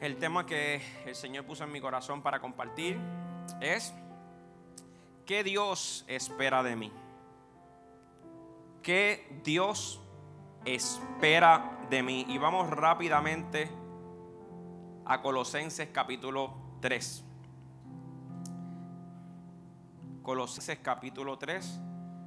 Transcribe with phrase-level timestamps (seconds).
[0.00, 3.00] El tema que el Señor puso en mi corazón para compartir
[3.60, 3.92] es
[5.26, 6.92] ¿qué Dios espera de mí?
[8.80, 10.00] ¿Qué Dios
[10.64, 12.24] espera de mí?
[12.28, 13.68] Y vamos rápidamente
[15.04, 17.24] a Colosenses capítulo 3.
[20.22, 21.80] Colosenses capítulo 3,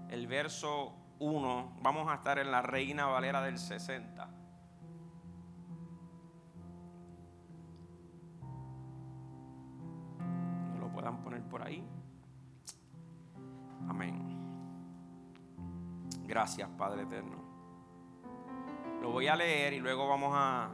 [0.10, 1.78] el verso 1.
[1.82, 4.41] Vamos a estar en la Reina Valera del 60.
[11.12, 11.84] Puedan poner por ahí.
[13.90, 14.38] Amén.
[16.24, 17.42] Gracias, Padre Eterno.
[19.02, 20.70] Lo voy a leer y luego vamos a,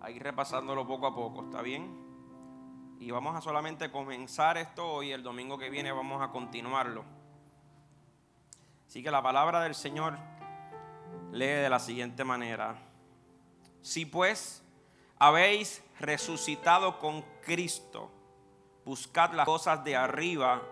[0.00, 2.02] a ir repasándolo poco a poco, ¿está bien?
[3.00, 7.04] Y vamos a solamente comenzar esto hoy, el domingo que viene vamos a continuarlo.
[8.86, 10.16] Así que la palabra del Señor
[11.32, 12.76] lee de la siguiente manera.
[13.82, 14.62] Si pues
[15.18, 18.13] habéis resucitado con Cristo,
[18.84, 20.62] buscad las cosas de arriba,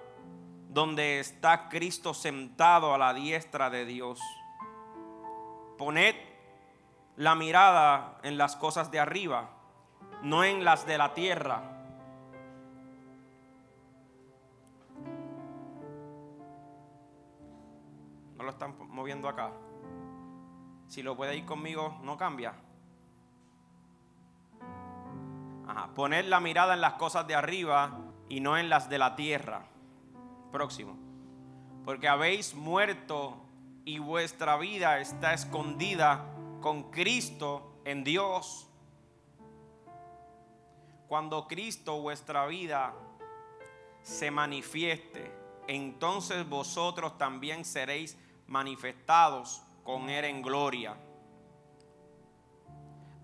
[0.68, 4.20] donde está Cristo sentado a la diestra de Dios.
[5.78, 6.14] Poned
[7.16, 9.50] la mirada en las cosas de arriba,
[10.22, 11.72] no en las de la tierra
[18.42, 19.50] lo están moviendo acá.
[20.88, 22.54] Si lo puede ir conmigo, no cambia.
[25.66, 25.88] Ajá.
[25.94, 27.90] Poner la mirada en las cosas de arriba
[28.32, 29.62] y no en las de la tierra.
[30.50, 30.96] Próximo.
[31.84, 33.36] Porque habéis muerto
[33.84, 36.24] y vuestra vida está escondida
[36.62, 38.70] con Cristo en Dios.
[41.08, 42.94] Cuando Cristo vuestra vida
[44.00, 45.30] se manifieste,
[45.66, 48.16] entonces vosotros también seréis
[48.46, 50.96] manifestados con Él en gloria.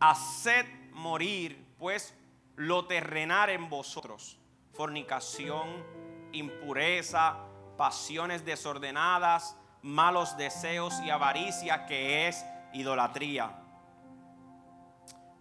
[0.01, 2.15] Haced morir, pues,
[2.57, 4.39] lo terrenal en vosotros,
[4.79, 5.85] fornicación,
[6.31, 7.37] impureza,
[7.77, 13.61] pasiones desordenadas, malos deseos y avaricia, que es idolatría.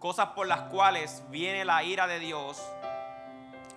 [0.00, 2.60] Cosas por las cuales viene la ira de Dios,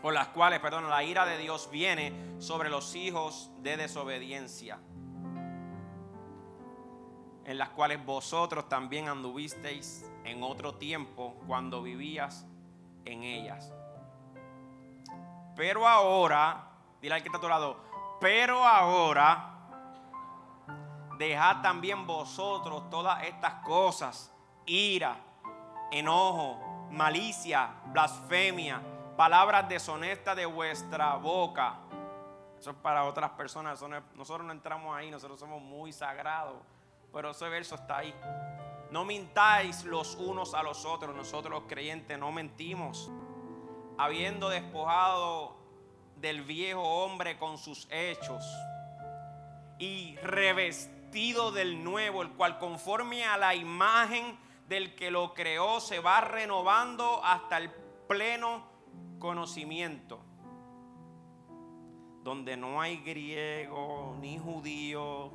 [0.02, 4.80] por las cuales, perdón, la ira de Dios viene sobre los hijos de desobediencia
[7.46, 12.48] en las cuales vosotros también anduvisteis en otro tiempo cuando vivías
[13.06, 13.74] en ellas.
[15.56, 16.68] Pero ahora,
[17.02, 17.78] dile al que está a lado,
[18.20, 19.48] pero ahora
[21.18, 24.34] dejad también vosotros todas estas cosas,
[24.66, 25.16] ira,
[25.92, 28.82] enojo, malicia, blasfemia,
[29.18, 31.76] palabras deshonestas de vuestra boca.
[32.58, 33.82] Eso es para otras personas,
[34.16, 36.58] nosotros no entramos ahí, nosotros somos muy sagrados
[37.12, 38.14] pero ese verso está ahí.
[38.90, 41.16] No mintáis los unos a los otros.
[41.16, 43.10] Nosotros los creyentes no mentimos.
[44.02, 45.56] Habiendo despojado
[46.16, 48.44] del viejo hombre con sus hechos
[49.78, 56.00] y revestido del nuevo, el cual conforme a la imagen del que lo creó se
[56.00, 57.70] va renovando hasta el
[58.08, 58.64] pleno
[59.20, 60.20] conocimiento,
[62.24, 65.32] donde no hay griego ni judío,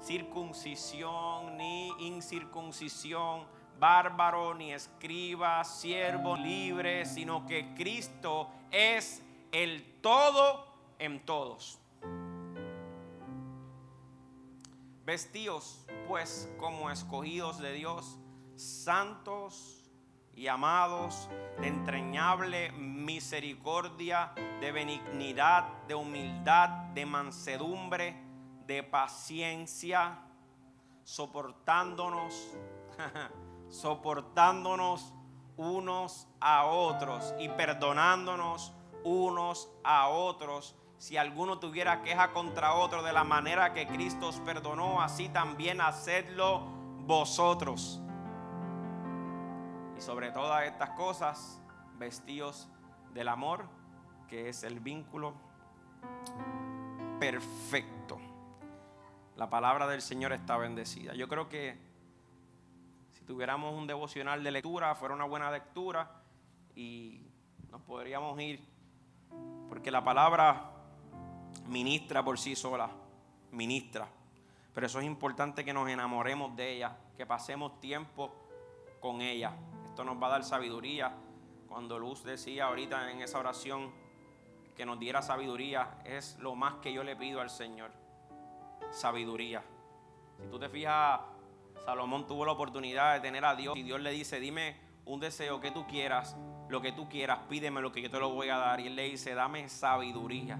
[0.00, 3.46] circuncisión ni incircuncisión,
[3.78, 9.22] bárbaro ni escriba, siervo, libre, sino que Cristo es
[9.52, 10.66] el todo
[10.98, 11.78] en todos.
[15.04, 18.18] Vestíos pues como escogidos de Dios,
[18.56, 19.84] santos
[20.34, 21.28] y amados,
[21.60, 28.26] de entrañable misericordia, de benignidad, de humildad, de mansedumbre
[28.66, 30.18] de paciencia,
[31.04, 32.34] soportándonos,
[33.68, 35.12] soportándonos
[35.56, 38.72] unos a otros y perdonándonos
[39.04, 40.76] unos a otros.
[40.98, 45.80] Si alguno tuviera queja contra otro de la manera que Cristo os perdonó, así también
[45.80, 46.60] hacedlo
[47.06, 48.00] vosotros.
[49.96, 51.60] Y sobre todas estas cosas,
[51.98, 52.68] vestíos
[53.12, 53.66] del amor,
[54.28, 55.34] que es el vínculo
[57.18, 58.18] perfecto
[59.36, 61.14] la palabra del Señor está bendecida.
[61.14, 61.78] Yo creo que
[63.26, 66.22] tuviéramos un devocional de lectura, fuera una buena lectura
[66.74, 67.20] y
[67.70, 68.64] nos podríamos ir,
[69.68, 70.70] porque la palabra
[71.66, 72.90] ministra por sí sola,
[73.50, 74.08] ministra.
[74.72, 78.30] Pero eso es importante que nos enamoremos de ella, que pasemos tiempo
[79.00, 79.52] con ella.
[79.86, 81.12] Esto nos va a dar sabiduría.
[81.68, 83.90] Cuando Luz decía ahorita en esa oración
[84.76, 87.90] que nos diera sabiduría, es lo más que yo le pido al Señor
[88.90, 89.62] sabiduría.
[90.38, 91.20] Si tú te fijas,
[91.84, 95.60] Salomón tuvo la oportunidad de tener a Dios y Dios le dice, dime un deseo
[95.60, 96.36] que tú quieras
[96.68, 98.80] lo que tú quieras, pídeme lo que yo te lo voy a dar.
[98.80, 100.58] Y él le dice, dame sabiduría.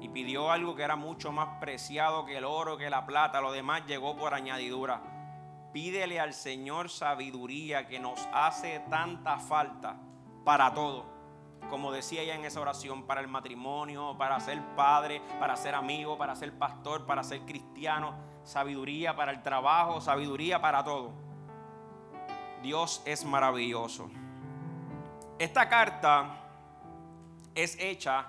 [0.00, 3.52] Y pidió algo que era mucho más preciado que el oro, que la plata, lo
[3.52, 5.02] demás llegó por añadidura.
[5.72, 9.96] Pídele al Señor sabiduría que nos hace tanta falta
[10.44, 11.18] para todo.
[11.68, 16.16] Como decía ella en esa oración, para el matrimonio, para ser padre, para ser amigo,
[16.16, 18.14] para ser pastor, para ser cristiano,
[18.48, 21.12] sabiduría para el trabajo, sabiduría para todo.
[22.62, 24.08] Dios es maravilloso.
[25.38, 26.34] Esta carta
[27.54, 28.26] es hecha,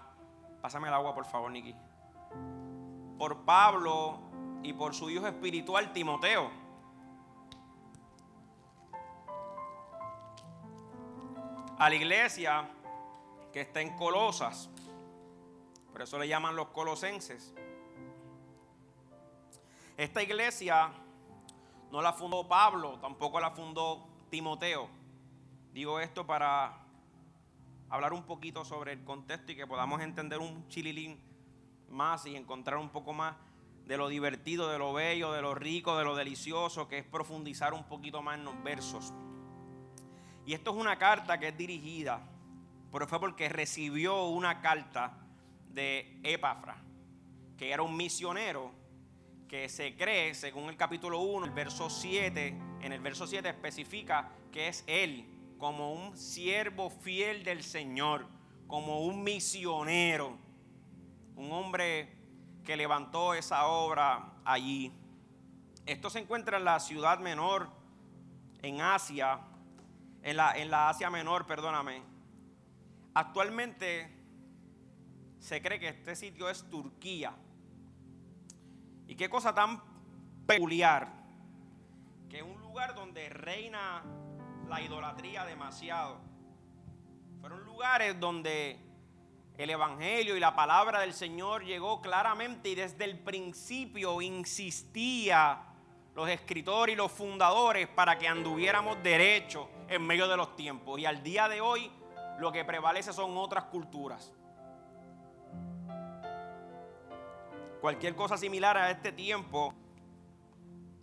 [0.61, 1.73] pásame el agua por favor, Niki,
[3.17, 4.19] por Pablo
[4.61, 6.51] y por su hijo espiritual Timoteo.
[11.77, 12.69] A la iglesia
[13.53, 14.69] que está en Colosas,
[15.93, 17.53] por eso le llaman los colosenses.
[19.99, 20.93] Esta iglesia
[21.91, 24.89] no la fundó Pablo, tampoco la fundó Timoteo.
[25.73, 26.85] Digo esto para
[27.89, 31.19] hablar un poquito sobre el contexto y que podamos entender un chililín
[31.89, 33.35] más y encontrar un poco más
[33.87, 37.73] de lo divertido, de lo bello, de lo rico, de lo delicioso, que es profundizar
[37.73, 39.13] un poquito más en los versos.
[40.45, 42.25] Y esto es una carta que es dirigida,
[42.89, 45.17] pero fue porque recibió una carta
[45.67, 46.77] de Epafra,
[47.57, 48.78] que era un misionero
[49.49, 54.29] que se cree, según el capítulo 1, el verso 7, en el verso 7 especifica
[54.51, 55.25] que es él
[55.57, 58.27] como un siervo fiel del Señor,
[58.67, 60.37] como un misionero,
[61.35, 62.15] un hombre
[62.63, 64.93] que levantó esa obra allí.
[65.87, 67.71] Esto se encuentra en la ciudad menor,
[68.61, 69.39] en Asia,
[70.21, 72.03] en la, en la Asia menor, perdóname.
[73.15, 74.15] Actualmente
[75.39, 77.33] se cree que este sitio es Turquía.
[79.09, 79.81] Y qué cosa tan
[80.45, 81.11] peculiar,
[82.29, 84.03] que un lugar donde reina
[84.67, 86.21] la idolatría demasiado.
[87.41, 88.79] Fueron lugares donde
[89.57, 95.59] el Evangelio y la palabra del Señor llegó claramente y desde el principio insistía
[96.13, 100.99] los escritores y los fundadores para que anduviéramos derecho en medio de los tiempos.
[100.99, 101.91] Y al día de hoy
[102.37, 104.31] lo que prevalece son otras culturas.
[107.81, 109.73] Cualquier cosa similar a este tiempo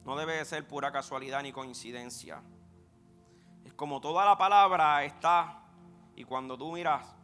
[0.05, 2.43] no debe de ser pura casualidad ni coincidencia.
[3.65, 5.63] Es como toda la palabra está,
[6.15, 7.17] y cuando tú miras,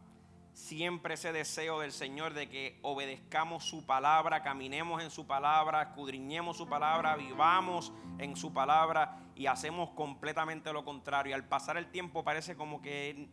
[0.53, 6.57] siempre ese deseo del Señor de que obedezcamos su palabra, caminemos en su palabra, escudriñemos
[6.57, 11.35] su palabra, vivamos en su palabra y hacemos completamente lo contrario.
[11.35, 13.29] Al pasar el tiempo parece como que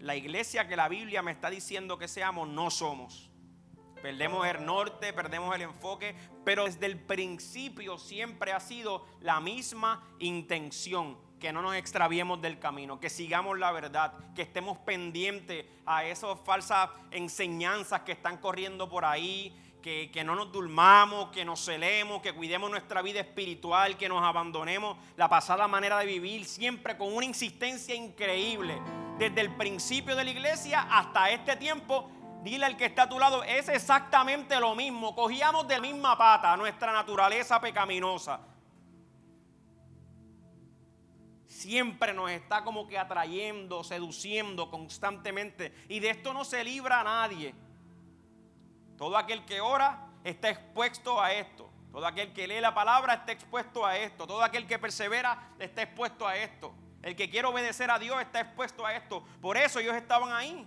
[0.00, 3.31] la iglesia que la Biblia me está diciendo que seamos, no somos.
[4.02, 10.04] Perdemos el norte, perdemos el enfoque, pero desde el principio siempre ha sido la misma
[10.18, 16.04] intención que no nos extraviemos del camino, que sigamos la verdad, que estemos pendientes a
[16.04, 21.64] esas falsas enseñanzas que están corriendo por ahí, que, que, no nos durmamos, que nos
[21.64, 26.96] celemos, que cuidemos nuestra vida espiritual, que nos abandonemos la pasada manera de vivir, siempre
[26.96, 28.80] con una insistencia increíble.
[29.18, 32.08] Desde el principio de la iglesia hasta este tiempo,
[32.42, 35.14] dile al que está a tu lado, es exactamente lo mismo.
[35.14, 38.40] Cogíamos de la misma pata nuestra naturaleza pecaminosa
[41.62, 45.72] siempre nos está como que atrayendo, seduciendo constantemente.
[45.88, 47.54] Y de esto no se libra a nadie.
[48.98, 51.70] Todo aquel que ora está expuesto a esto.
[51.92, 54.26] Todo aquel que lee la palabra está expuesto a esto.
[54.26, 56.74] Todo aquel que persevera está expuesto a esto.
[57.02, 59.24] El que quiere obedecer a Dios está expuesto a esto.
[59.40, 60.66] Por eso ellos estaban ahí.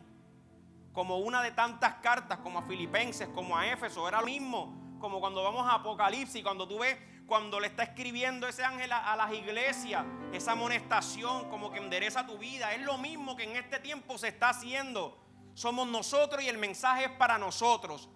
[0.96, 4.08] Como una de tantas cartas, como a Filipenses, como a Éfeso.
[4.08, 4.98] Era lo mismo.
[5.00, 9.16] Como cuando vamos a Apocalipsis, cuando tú ves cuando le está escribiendo ese ángel a,
[9.16, 12.74] las iglesias, esa amonestación como que endereza tu vida.
[12.74, 15.18] Es lo mismo que en este tiempo se está haciendo.
[15.54, 18.10] Somos nosotros y el mensaje es para nosotros.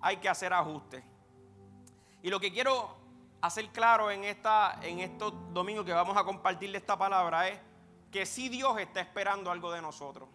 [0.00, 1.02] Hay que hacer ajustes.
[2.22, 2.96] Y lo que quiero
[3.40, 7.58] hacer claro en, esta, en estos domingos que vamos a compartirle esta palabra es
[8.10, 10.28] que si Dios está esperando algo de nosotros.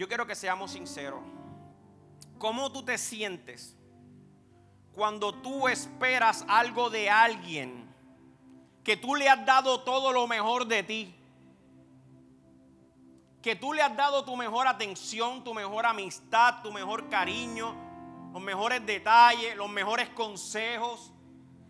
[0.00, 1.20] Yo quiero que seamos sinceros.
[2.38, 3.76] ¿Cómo tú te sientes
[4.94, 7.94] cuando tú esperas algo de alguien,
[8.82, 11.14] que tú le has dado todo lo mejor de ti,
[13.42, 17.74] que tú le has dado tu mejor atención, tu mejor amistad, tu mejor cariño,
[18.32, 21.12] los mejores detalles, los mejores consejos,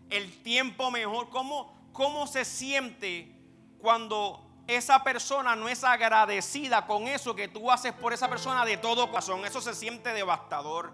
[0.09, 1.29] el tiempo mejor.
[1.31, 3.29] ¿Cómo, cómo se siente
[3.77, 8.77] cuando esa persona no es agradecida con eso que tú haces por esa persona de
[8.77, 9.45] todo corazón?
[9.45, 10.93] Eso se siente devastador.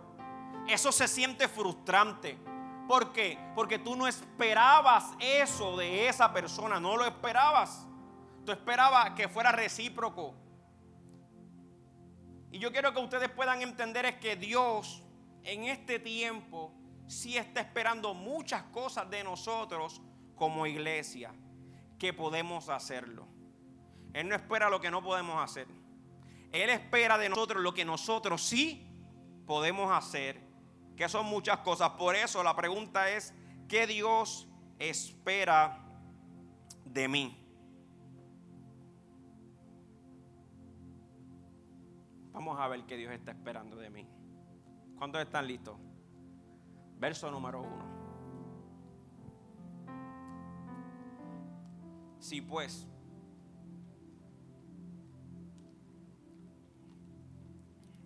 [0.67, 2.37] Eso se siente frustrante.
[2.87, 3.37] ¿Por qué?
[3.55, 7.85] Porque tú no esperabas eso de esa persona, no lo esperabas.
[8.45, 10.35] Tú esperabas que fuera recíproco.
[12.51, 15.03] Y yo quiero que ustedes puedan entender es que Dios
[15.43, 16.73] en este tiempo
[17.07, 20.01] sí está esperando muchas cosas de nosotros
[20.35, 21.33] como iglesia,
[21.97, 23.36] que podemos hacerlo.
[24.17, 25.67] Él no espera lo que no podemos hacer.
[26.51, 28.89] Él espera de nosotros lo que nosotros sí
[29.45, 30.41] podemos hacer,
[30.95, 31.91] que son muchas cosas.
[31.91, 33.31] Por eso la pregunta es,
[33.67, 34.47] ¿qué Dios
[34.79, 35.85] espera
[36.83, 37.43] de mí?
[42.31, 44.09] Vamos a ver qué Dios está esperando de mí.
[44.97, 45.77] ¿Cuántos están listos?
[46.97, 47.85] Verso número uno.
[52.19, 52.87] Si pues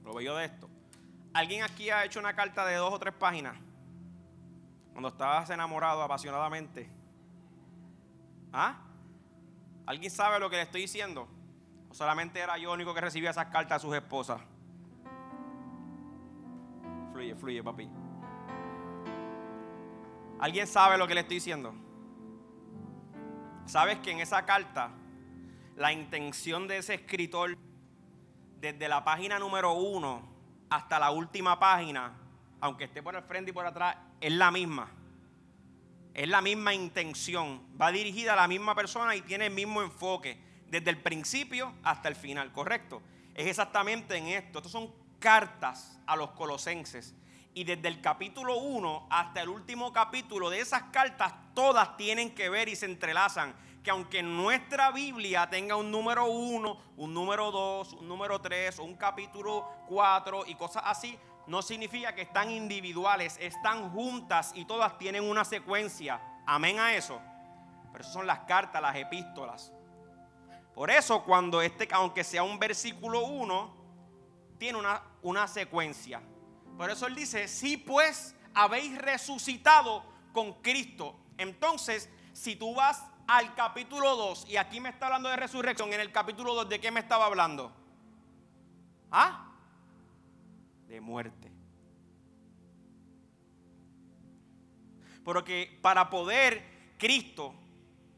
[0.03, 0.69] lo veo de esto.
[1.33, 3.55] ¿Alguien aquí ha hecho una carta de dos o tres páginas?
[4.91, 6.89] Cuando estabas enamorado apasionadamente.
[8.51, 8.81] ¿Ah?
[9.85, 11.27] ¿Alguien sabe lo que le estoy diciendo?
[11.89, 14.41] ¿O solamente era yo el único que recibía esas cartas a sus esposas?
[17.13, 17.89] Fluye, fluye, papi.
[20.39, 21.73] ¿Alguien sabe lo que le estoy diciendo?
[23.65, 24.91] ¿Sabes que en esa carta
[25.75, 27.57] la intención de ese escritor,
[28.61, 30.21] desde la página número uno
[30.69, 32.13] hasta la última página,
[32.61, 34.87] aunque esté por el frente y por atrás, es la misma?
[36.13, 37.63] Es la misma intención.
[37.81, 42.07] Va dirigida a la misma persona y tiene el mismo enfoque desde el principio hasta
[42.07, 43.01] el final, ¿correcto?
[43.33, 44.59] Es exactamente en esto.
[44.59, 47.15] Estas son cartas a los colosenses.
[47.55, 52.49] Y desde el capítulo 1 hasta el último capítulo de esas cartas, todas tienen que
[52.49, 53.55] ver y se entrelazan.
[53.83, 58.95] Que aunque nuestra Biblia tenga un número 1, un número 2, un número 3, un
[58.95, 65.23] capítulo 4 y cosas así, no significa que están individuales, están juntas y todas tienen
[65.23, 66.21] una secuencia.
[66.45, 67.19] Amén a eso.
[67.91, 69.73] Pero eso son las cartas, las epístolas.
[70.73, 73.77] Por eso cuando este, aunque sea un versículo 1,
[74.57, 76.21] tiene una, una secuencia.
[76.77, 81.15] Por eso él dice, si pues habéis resucitado con Cristo.
[81.37, 85.99] Entonces, si tú vas al capítulo 2, y aquí me está hablando de resurrección, en
[85.99, 87.71] el capítulo 2, ¿de qué me estaba hablando?
[89.11, 89.47] ¿Ah?
[90.87, 91.51] De muerte.
[95.23, 97.53] Porque para poder Cristo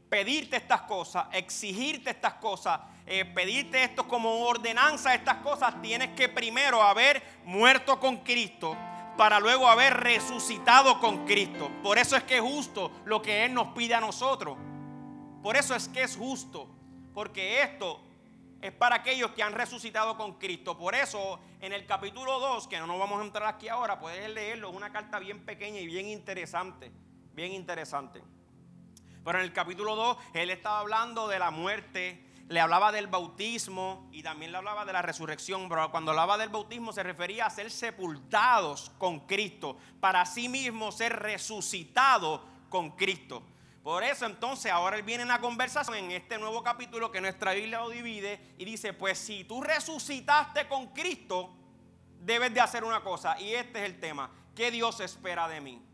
[0.08, 6.28] pedirte estas cosas, exigirte estas cosas, eh, pedirte esto como ordenanza, estas cosas, tienes que
[6.28, 8.76] primero haber muerto con Cristo
[9.16, 11.70] para luego haber resucitado con Cristo.
[11.82, 14.56] Por eso es que es justo lo que Él nos pide a nosotros.
[15.44, 16.66] Por eso es que es justo,
[17.12, 18.00] porque esto
[18.62, 20.78] es para aquellos que han resucitado con Cristo.
[20.78, 24.26] Por eso en el capítulo 2, que no nos vamos a entrar aquí ahora, puedes
[24.30, 26.90] leerlo, una carta bien pequeña y bien interesante,
[27.34, 28.24] bien interesante.
[29.22, 34.08] Pero en el capítulo 2 él estaba hablando de la muerte, le hablaba del bautismo
[34.12, 35.68] y también le hablaba de la resurrección.
[35.68, 40.90] Pero cuando hablaba del bautismo se refería a ser sepultados con Cristo, para sí mismo
[40.90, 43.42] ser resucitados con Cristo.
[43.84, 47.52] Por eso entonces ahora él viene en la conversación en este nuevo capítulo que nuestra
[47.52, 51.54] Biblia lo divide y dice, pues si tú resucitaste con Cristo,
[52.18, 53.38] debes de hacer una cosa.
[53.38, 55.84] Y este es el tema, ¿qué Dios espera de mí?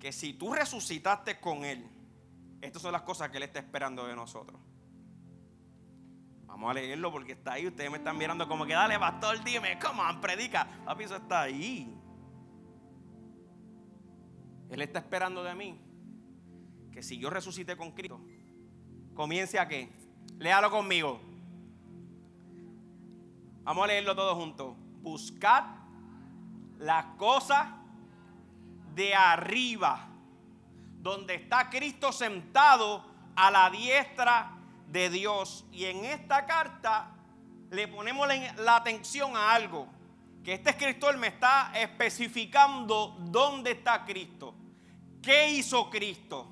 [0.00, 1.88] Que si tú resucitaste con Él,
[2.60, 4.60] estas son las cosas que Él está esperando de nosotros.
[6.46, 7.68] Vamos a leerlo porque está ahí.
[7.68, 10.66] Ustedes me están mirando como que dale, pastor, dime, ¿cómo predica?
[10.84, 11.96] Papi, eso está ahí.
[14.70, 15.89] Él está esperando de mí
[16.92, 18.20] que si yo resucité con Cristo,
[19.14, 19.88] comience a qué?
[20.38, 21.20] Léalo conmigo.
[23.62, 24.74] Vamos a leerlo todos juntos.
[25.02, 25.64] Buscad
[26.78, 27.68] las cosas
[28.94, 30.08] de arriba
[31.00, 33.04] donde está Cristo sentado
[33.36, 34.52] a la diestra
[34.88, 35.64] de Dios.
[35.72, 37.10] Y en esta carta
[37.70, 38.28] le ponemos
[38.58, 39.88] la atención a algo,
[40.44, 44.54] que este escritor me está especificando dónde está Cristo.
[45.22, 46.48] ¿Qué hizo Cristo?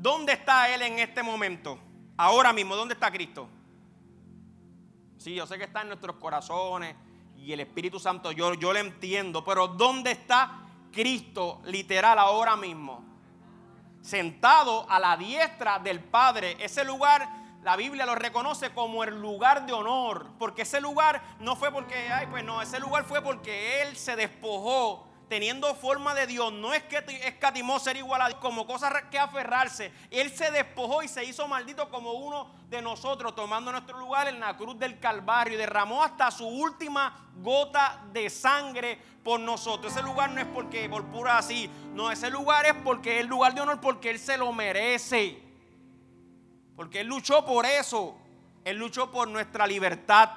[0.00, 1.78] ¿Dónde está Él en este momento?
[2.16, 3.48] Ahora mismo, ¿dónde está Cristo?
[5.18, 6.96] Sí, yo sé que está en nuestros corazones
[7.36, 10.60] y el Espíritu Santo, yo, yo le entiendo, pero ¿dónde está
[10.92, 13.04] Cristo literal ahora mismo.
[14.02, 16.56] Sentado a la diestra del Padre.
[16.60, 17.28] Ese lugar,
[17.62, 20.26] la Biblia lo reconoce como el lugar de honor.
[20.38, 24.16] Porque ese lugar no fue porque, ay, pues no, ese lugar fue porque Él se
[24.16, 29.08] despojó teniendo forma de Dios, no es que escatimó ser igual a Dios como cosa
[29.08, 29.92] que aferrarse.
[30.10, 34.40] Él se despojó y se hizo maldito como uno de nosotros, tomando nuestro lugar en
[34.40, 39.92] la cruz del Calvario y derramó hasta su última gota de sangre por nosotros.
[39.92, 43.28] Ese lugar no es porque por pura así, no, ese lugar es porque es el
[43.28, 45.40] lugar de honor porque Él se lo merece.
[46.74, 48.18] Porque Él luchó por eso.
[48.64, 50.28] Él luchó por nuestra libertad.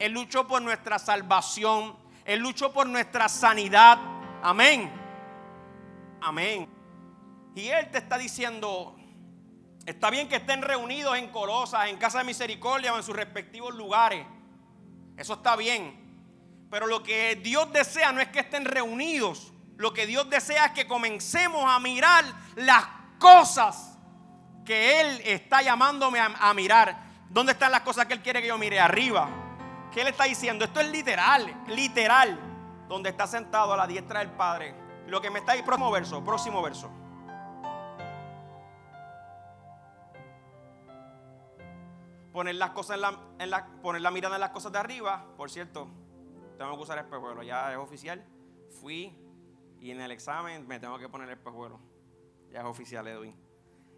[0.00, 1.94] Él luchó por nuestra salvación.
[2.24, 4.19] Él luchó por nuestra sanidad.
[4.42, 4.90] Amén.
[6.22, 6.68] Amén.
[7.54, 8.96] Y Él te está diciendo,
[9.84, 13.74] está bien que estén reunidos en Colosas, en Casa de Misericordia o en sus respectivos
[13.74, 14.26] lugares.
[15.16, 15.98] Eso está bien.
[16.70, 19.52] Pero lo que Dios desea no es que estén reunidos.
[19.76, 22.24] Lo que Dios desea es que comencemos a mirar
[22.56, 22.84] las
[23.18, 23.98] cosas
[24.64, 27.10] que Él está llamándome a, mirar.
[27.28, 28.78] ¿Dónde están las cosas que Él quiere que yo mire?
[28.78, 29.28] Arriba.
[29.92, 30.64] ¿Qué Él está diciendo?
[30.64, 32.49] Esto es literal, literal.
[32.90, 34.74] Donde está sentado a la diestra del Padre.
[35.06, 36.90] Lo que me está ahí, próximo verso, próximo verso.
[42.32, 42.98] Poner las cosas
[43.38, 45.24] en la, poner la mirada en las cosas de arriba.
[45.36, 45.86] Por cierto,
[46.58, 48.26] tengo que usar espejuelo, ya es oficial.
[48.80, 49.16] Fui
[49.78, 51.78] y en el examen me tengo que poner el espejuelo.
[52.50, 53.36] Ya es oficial, Edwin.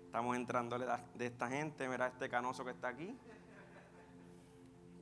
[0.05, 3.19] Estamos entrando de esta gente, mira este canoso que está aquí.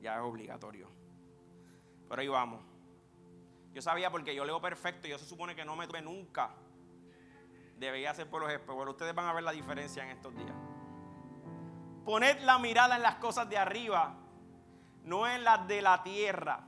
[0.01, 0.87] Ya es obligatorio.
[2.07, 2.70] Pero ahí vamos.
[3.73, 6.51] Yo sabía porque yo leo perfecto y yo se supone que no me tuve nunca.
[7.77, 8.93] Debería ser por los espejuelos.
[8.93, 10.53] Ustedes van a ver la diferencia en estos días.
[12.05, 14.15] Poned la mirada en las cosas de arriba,
[15.03, 16.61] no en las de la tierra.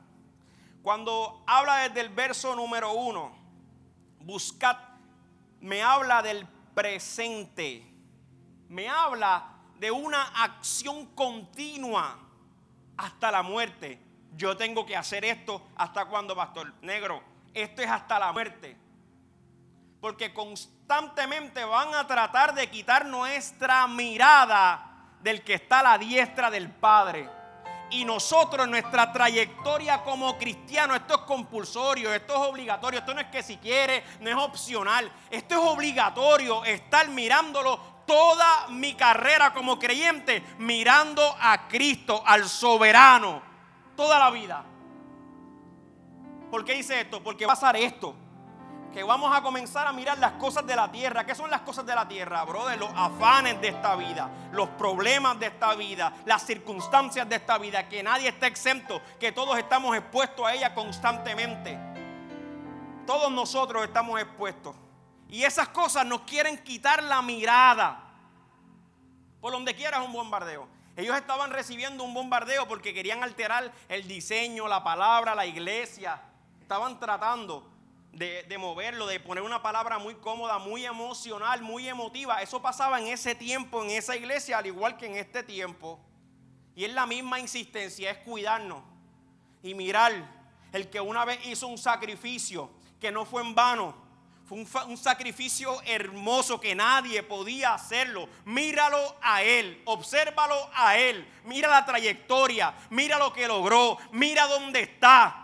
[0.82, 3.36] Cuando habla desde el verso número uno,
[4.20, 4.78] buscad,
[5.60, 7.90] me habla del presente.
[8.70, 12.18] Me habla de una acción continua
[12.98, 14.00] hasta la muerte.
[14.36, 17.22] Yo tengo que hacer esto hasta cuando, pastor negro.
[17.54, 18.76] Esto es hasta la muerte.
[20.02, 24.90] Porque constantemente van a tratar de quitar nuestra mirada
[25.22, 27.30] del que está a la diestra del Padre.
[27.92, 33.28] Y nosotros, nuestra trayectoria como cristianos, esto es compulsorio, esto es obligatorio, esto no es
[33.28, 39.78] que si quiere, no es opcional, esto es obligatorio, estar mirándolo toda mi carrera como
[39.78, 43.53] creyente, mirando a Cristo, al soberano,
[43.96, 44.64] toda la vida.
[46.52, 47.24] ¿Por qué dice esto?
[47.24, 48.16] Porque va a pasar esto
[48.94, 51.26] que vamos a comenzar a mirar las cosas de la tierra.
[51.26, 52.78] ¿Qué son las cosas de la tierra, brother?
[52.78, 57.90] Los afanes de esta vida, los problemas de esta vida, las circunstancias de esta vida,
[57.90, 61.78] que nadie está exento, que todos estamos expuestos a ella constantemente.
[63.08, 64.76] Todos nosotros estamos expuestos.
[65.28, 68.00] Y esas cosas nos quieren quitar la mirada.
[69.42, 70.68] Por donde quiera es un bombardeo.
[70.96, 76.22] Ellos estaban recibiendo un bombardeo porque querían alterar el diseño, la palabra, la iglesia.
[76.62, 77.74] Estaban tratando
[78.12, 82.42] de, moverlo, de poner una palabra muy cómoda, muy emocional, muy emotiva.
[82.44, 86.00] Eso pasaba en ese tiempo, en esa iglesia, al igual que en este tiempo.
[86.76, 88.84] Y es la misma insistencia, es cuidarnos
[89.64, 90.12] y mirar
[90.72, 93.96] el que una vez hizo un sacrificio que no fue en vano,
[94.46, 98.28] fue un, sacrificio hermoso que nadie podía hacerlo.
[98.46, 104.82] Míralo a Él, obsérvalo a Él, mira la trayectoria, mira lo que logró, mira dónde
[104.82, 105.40] está.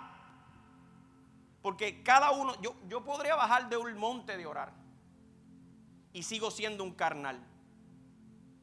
[1.62, 4.74] Porque cada uno, yo, yo podría bajar de un monte de orar
[6.14, 7.40] y sigo siendo un carnal.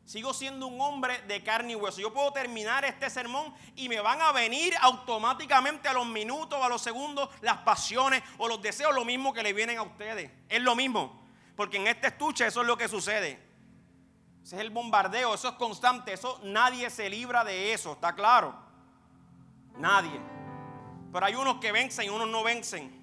[0.06, 2.00] Sigo siendo un hombre de carne y hueso.
[2.00, 6.68] Yo puedo terminar este sermón y me van a venir automáticamente a los minutos, a
[6.68, 10.30] los segundos, las pasiones o los deseos, lo mismo que le vienen a ustedes.
[10.48, 11.26] Es lo mismo.
[11.56, 13.44] Porque en este estuche eso es lo que sucede.
[14.44, 16.12] Ese es el bombardeo, eso es constante.
[16.12, 18.54] Eso nadie se libra de eso, ¿está claro?
[19.76, 20.20] Nadie.
[21.12, 22.94] Pero hay unos que vencen y unos no vencen.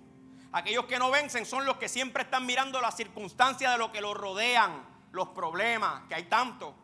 [0.53, 3.99] Aquellos que no vencen son los que siempre están mirando las circunstancias de lo que
[3.99, 6.75] los rodean, los problemas, que hay tanto.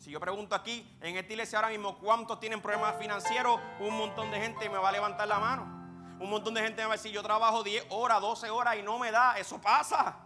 [0.00, 3.60] Si yo pregunto aquí, en esta iglesia ahora mismo, ¿cuántos tienen problemas financieros?
[3.80, 5.64] Un montón de gente me va a levantar la mano.
[6.18, 8.82] Un montón de gente me va a decir, yo trabajo 10 horas, 12 horas y
[8.82, 9.36] no me da.
[9.36, 10.16] Eso pasa.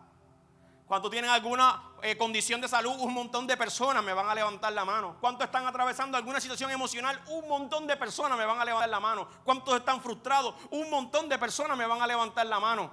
[0.87, 4.73] Cuando tienen alguna eh, condición de salud, un montón de personas me van a levantar
[4.73, 5.17] la mano.
[5.21, 7.21] ¿Cuántos están atravesando alguna situación emocional?
[7.27, 9.27] Un montón de personas me van a levantar la mano.
[9.43, 10.55] ¿Cuántos están frustrados?
[10.71, 12.93] Un montón de personas me van a levantar la mano.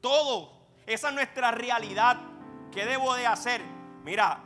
[0.00, 0.54] Todo.
[0.86, 2.16] Esa es nuestra realidad.
[2.72, 3.73] ¿Qué debo de hacer?
[4.04, 4.38] Mira,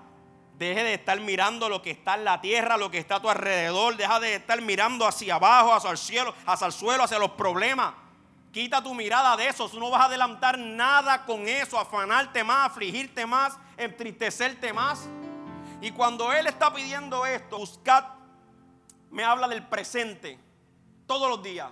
[0.56, 3.28] deje de estar mirando lo que está en la tierra, lo que está a tu
[3.28, 3.96] alrededor.
[3.96, 7.92] Deja de estar mirando hacia abajo, hacia el cielo, hacia el suelo, hacia los problemas.
[8.52, 9.68] Quita tu mirada de eso.
[9.68, 15.08] Tú no vas a adelantar nada con eso, afanarte más, afligirte más, entristecerte más.
[15.80, 18.04] Y cuando Él está pidiendo esto, buscad,
[19.10, 20.38] me habla del presente.
[21.06, 21.68] Todos los días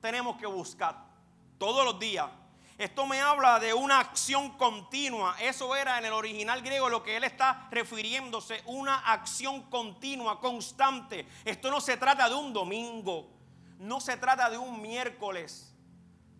[0.00, 0.96] tenemos que buscar.
[1.58, 2.26] Todos los días.
[2.80, 5.36] Esto me habla de una acción continua.
[5.38, 11.28] Eso era en el original griego lo que él está refiriéndose, una acción continua, constante.
[11.44, 13.28] Esto no se trata de un domingo,
[13.80, 15.76] no se trata de un miércoles,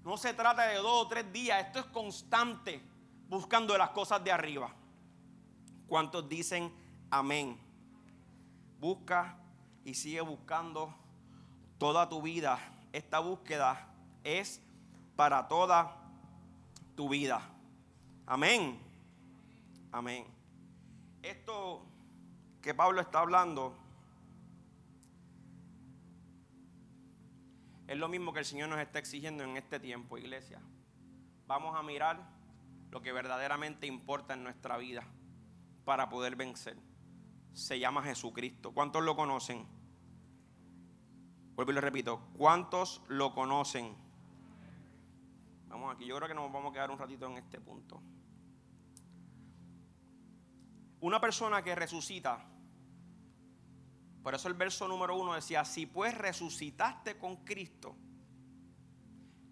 [0.03, 2.83] no se trata de dos o tres días, esto es constante
[3.29, 4.75] buscando las cosas de arriba.
[5.89, 6.75] ¿Cuántos dicen
[7.11, 7.61] amén?
[8.79, 9.37] Busca
[9.85, 10.95] y sigue buscando
[11.77, 12.59] toda tu vida.
[12.95, 13.93] Esta búsqueda
[14.25, 14.63] es
[15.17, 16.00] para toda
[17.01, 17.41] tu vida.
[18.27, 18.79] Amén.
[19.91, 20.27] Amén.
[21.23, 21.83] Esto
[22.61, 23.75] que Pablo está hablando
[27.89, 30.61] es lo mismo que el Señor nos está exigiendo en este tiempo, iglesia.
[31.47, 32.21] Vamos a mirar
[32.91, 35.03] lo que verdaderamente importa en nuestra vida
[35.87, 36.77] para poder vencer.
[37.55, 38.73] Se llama Jesucristo.
[38.73, 39.67] ¿Cuántos lo conocen?
[41.55, 42.21] Vuelvo y lo repito.
[42.37, 43.97] ¿Cuántos lo conocen?
[45.71, 46.05] Vamos aquí.
[46.05, 48.03] Yo creo que nos vamos a quedar un ratito en este punto.
[51.01, 52.45] Una persona que resucita.
[54.23, 57.97] Por eso el verso número uno decía, si pues resucitaste con Cristo.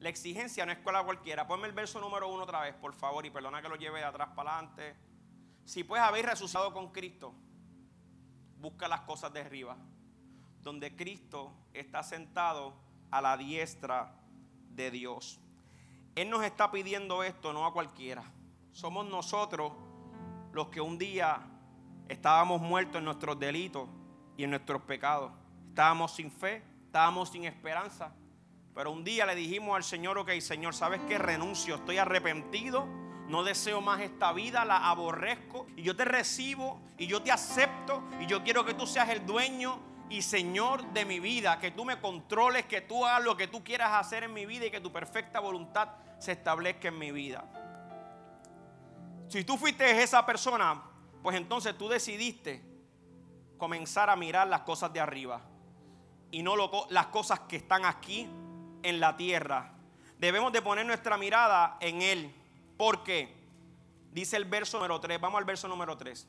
[0.01, 1.47] La exigencia no es cualquiera.
[1.47, 4.05] Ponme el verso número uno otra vez, por favor, y perdona que lo lleve de
[4.05, 4.97] atrás para adelante.
[5.65, 7.35] Si pues habéis resucitado con Cristo,
[8.59, 9.77] busca las cosas de arriba,
[10.61, 12.75] donde Cristo está sentado
[13.11, 14.15] a la diestra
[14.71, 15.41] de Dios.
[16.19, 18.25] Él nos está pidiendo esto, no a cualquiera.
[18.73, 19.71] Somos nosotros
[20.51, 21.39] los que un día
[22.09, 23.89] estábamos muertos en nuestros delitos
[24.37, 25.31] y en nuestros pecados.
[25.69, 28.13] Estábamos sin fe, estábamos sin esperanza.
[28.75, 31.19] Pero un día le dijimos al Señor, ok, Señor, ¿sabes qué?
[31.19, 32.85] Renuncio, estoy arrepentido,
[33.29, 38.03] no deseo más esta vida, la aborrezco y yo te recibo y yo te acepto
[38.21, 39.79] y yo quiero que tú seas el dueño
[40.11, 43.63] y Señor de mi vida, que tú me controles, que tú hagas lo que tú
[43.63, 47.45] quieras hacer en mi vida y que tu perfecta voluntad se establezca en mi vida.
[49.29, 50.83] Si tú fuiste esa persona,
[51.23, 52.65] pues entonces tú decidiste
[53.59, 55.43] comenzar a mirar las cosas de arriba
[56.31, 56.55] y no
[56.91, 58.29] las cosas que están aquí
[58.83, 59.75] en la tierra.
[60.19, 62.35] Debemos de poner nuestra mirada en Él.
[62.77, 63.35] Porque
[64.13, 66.27] dice el verso número 3, vamos al verso número 3.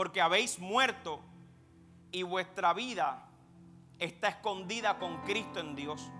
[0.00, 1.20] Porque habéis muerto
[2.10, 3.28] y vuestra vida
[3.98, 6.10] está escondida con Cristo en Dios.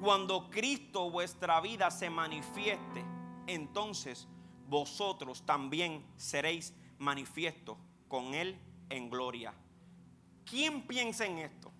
[0.00, 3.04] Cuando Cristo vuestra vida se manifieste,
[3.46, 4.26] entonces
[4.66, 8.58] vosotros también seréis manifiestos con Él
[8.90, 9.54] en gloria.
[10.44, 11.70] ¿Quién piensa en esto?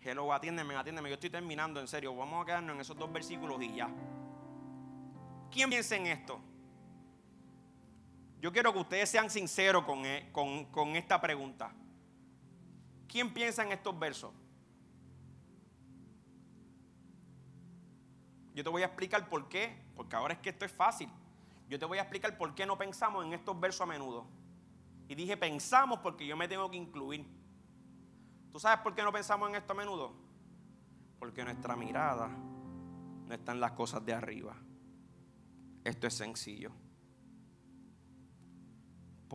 [0.00, 1.10] Hello, atiéndeme, atiéndeme.
[1.10, 2.12] Yo estoy terminando, en serio.
[2.16, 3.88] Vamos a quedarnos en esos dos versículos y ya.
[5.48, 6.40] ¿Quién piensa en esto?
[8.40, 11.72] Yo quiero que ustedes sean sinceros con, e, con, con esta pregunta.
[13.08, 14.32] ¿Quién piensa en estos versos?
[18.54, 21.08] Yo te voy a explicar por qué, porque ahora es que esto es fácil.
[21.68, 24.26] Yo te voy a explicar por qué no pensamos en estos versos a menudo.
[25.08, 27.26] Y dije pensamos porque yo me tengo que incluir.
[28.52, 30.14] ¿Tú sabes por qué no pensamos en esto a menudo?
[31.18, 34.56] Porque nuestra mirada no está en las cosas de arriba.
[35.84, 36.72] Esto es sencillo.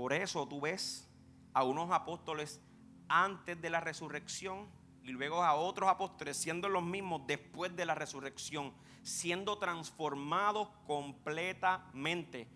[0.01, 1.07] Por eso tú ves
[1.53, 2.59] a unos apóstoles
[3.07, 4.67] antes de la resurrección
[5.03, 12.47] y luego a otros apóstoles siendo los mismos después de la resurrección, siendo transformados completamente.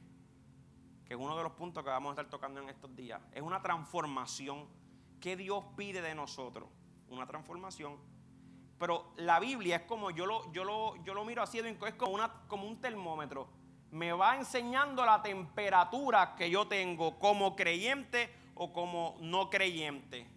[1.05, 3.21] Que es uno de los puntos que vamos a estar tocando en estos días.
[3.31, 4.67] Es una transformación
[5.19, 6.67] que Dios pide de nosotros.
[7.09, 7.95] Una transformación.
[8.79, 12.11] Pero la Biblia es como yo lo, yo lo, yo lo miro así, es como,
[12.15, 13.47] una, como un termómetro.
[13.91, 20.29] Me va enseñando la temperatura que yo tengo como creyente o como no creyente.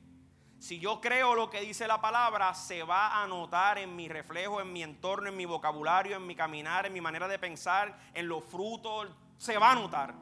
[0.59, 4.61] Si yo creo lo que dice la palabra, se va a notar en mi reflejo,
[4.61, 8.29] en mi entorno, en mi vocabulario, en mi caminar, en mi manera de pensar, en
[8.29, 10.15] los frutos, se va a notar.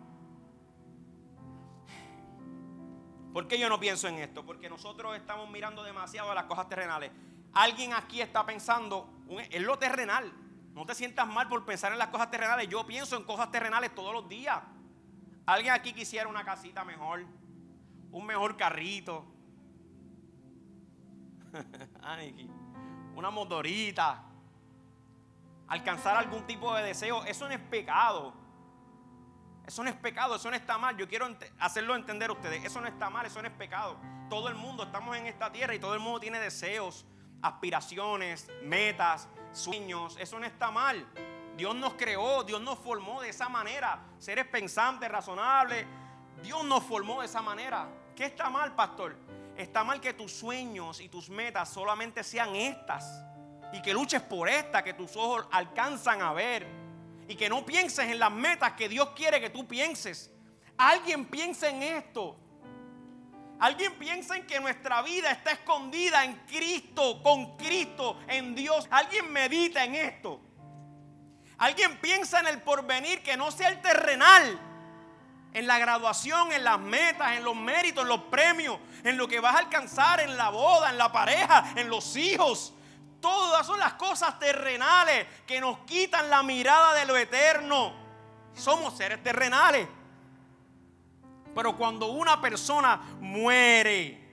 [3.32, 4.44] ¿Por qué yo no pienso en esto?
[4.44, 7.10] Porque nosotros estamos mirando demasiado a las cosas terrenales.
[7.54, 10.30] Alguien aquí está pensando en lo terrenal.
[10.76, 12.68] No te sientas mal por pensar en las cosas terrenales.
[12.68, 14.62] Yo pienso en cosas terrenales todos los días.
[15.46, 17.24] Alguien aquí quisiera una casita mejor,
[18.12, 19.24] un mejor carrito,
[23.16, 24.22] una motorita,
[25.66, 28.34] alcanzar algún tipo de deseo, eso no es pecado.
[29.66, 30.94] Eso no es pecado, eso no está mal.
[30.98, 31.26] Yo quiero
[31.58, 32.62] hacerlo entender a ustedes.
[32.66, 33.96] Eso no está mal, eso no es pecado.
[34.28, 37.06] Todo el mundo estamos en esta tierra y todo el mundo tiene deseos,
[37.40, 40.16] aspiraciones, metas, sueños.
[40.20, 41.06] Eso no está mal.
[41.56, 44.00] Dios nos creó, Dios nos formó de esa manera.
[44.18, 45.86] Seres pensantes, razonables.
[46.42, 47.88] Dios nos formó de esa manera.
[48.14, 49.16] ¿Qué está mal, pastor?
[49.56, 53.24] Está mal que tus sueños y tus metas solamente sean estas.
[53.72, 56.66] Y que luches por esta que tus ojos alcanzan a ver.
[57.26, 60.30] Y que no pienses en las metas que Dios quiere que tú pienses.
[60.76, 62.36] Alguien piensa en esto.
[63.58, 68.86] Alguien piensa en que nuestra vida está escondida en Cristo, con Cristo, en Dios.
[68.90, 70.40] Alguien medita en esto.
[71.58, 74.60] Alguien piensa en el porvenir que no sea el terrenal,
[75.54, 79.40] en la graduación, en las metas, en los méritos, en los premios, en lo que
[79.40, 82.74] vas a alcanzar, en la boda, en la pareja, en los hijos.
[83.22, 87.94] Todas son las cosas terrenales que nos quitan la mirada de lo eterno.
[88.54, 89.88] Somos seres terrenales.
[91.56, 94.24] Pero cuando una persona muere,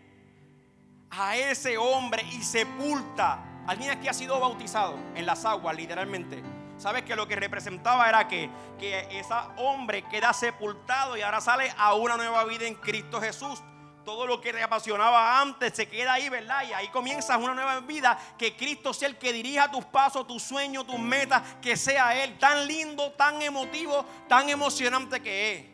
[1.10, 6.44] a ese hombre y sepulta, alguien aquí ha sido bautizado en las aguas, literalmente
[6.78, 11.74] ¿Sabes que lo que representaba era que, que ese hombre queda sepultado y ahora sale
[11.78, 13.62] a una nueva vida en Cristo Jesús?
[14.04, 16.64] Todo lo que te apasionaba antes se queda ahí, ¿verdad?
[16.68, 18.20] Y ahí comienzas una nueva vida.
[18.38, 21.42] Que Cristo sea el que dirija tus pasos, tus sueños, tus metas.
[21.62, 25.73] Que sea Él tan lindo, tan emotivo, tan emocionante que es.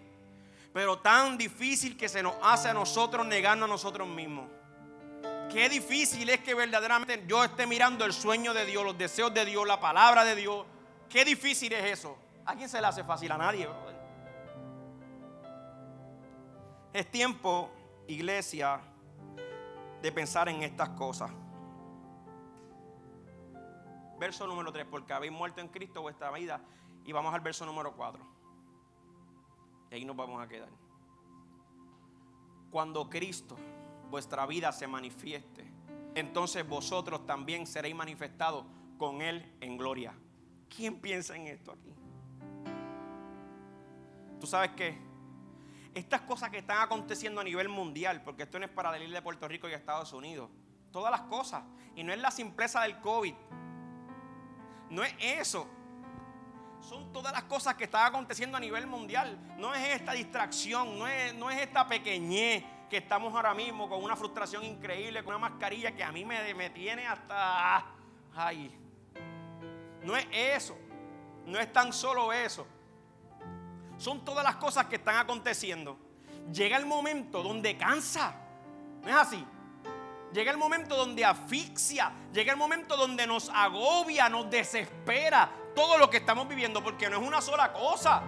[0.80, 4.50] Pero tan difícil que se nos hace a nosotros negarnos a nosotros mismos.
[5.52, 9.44] Qué difícil es que verdaderamente yo esté mirando el sueño de Dios, los deseos de
[9.44, 10.66] Dios, la palabra de Dios
[11.10, 12.18] Qué difícil es eso.
[12.46, 13.30] ¿A quién se le hace fácil?
[13.34, 13.68] A nadie,
[16.94, 17.70] Es tiempo,
[18.08, 18.80] iglesia,
[20.02, 21.30] de pensar en estas cosas.
[24.18, 26.62] Verso número 3, porque habéis muerto en Cristo vuestra vida.
[27.04, 28.39] Y vamos al verso número 4.
[29.92, 30.70] Y ahí nos vamos a quedar.
[32.70, 33.58] Cuando Cristo,
[34.10, 35.66] vuestra vida, se manifieste,
[36.16, 38.66] entonces vosotros también seréis manifestados
[38.98, 40.14] con Él en gloria.
[40.76, 41.94] ¿Quién piensa en esto aquí?
[44.40, 44.98] ¿Tú sabes qué?
[45.94, 49.22] Estas cosas que están aconteciendo a nivel mundial, porque esto no es para del de
[49.22, 50.50] Puerto Rico y Estados Unidos,
[50.92, 51.64] todas las cosas,
[51.96, 53.34] y no es la simpleza del COVID,
[54.92, 55.68] no es eso,
[56.82, 61.08] son todas las cosas que están aconteciendo a nivel mundial, no es esta distracción, no
[61.08, 65.50] es, no es esta pequeñez que estamos ahora mismo con una frustración increíble, con una
[65.50, 67.86] mascarilla que a mí me, me tiene hasta...
[68.36, 68.76] Ay,
[70.04, 70.78] no es eso.
[71.46, 72.66] No es tan solo eso.
[73.98, 75.98] Son todas las cosas que están aconteciendo.
[76.54, 78.36] Llega el momento donde cansa.
[79.02, 79.46] ¿No es así?
[80.34, 82.12] Llega el momento donde asfixia.
[82.34, 86.84] Llega el momento donde nos agobia, nos desespera todo lo que estamos viviendo.
[86.84, 88.22] Porque no es una sola cosa.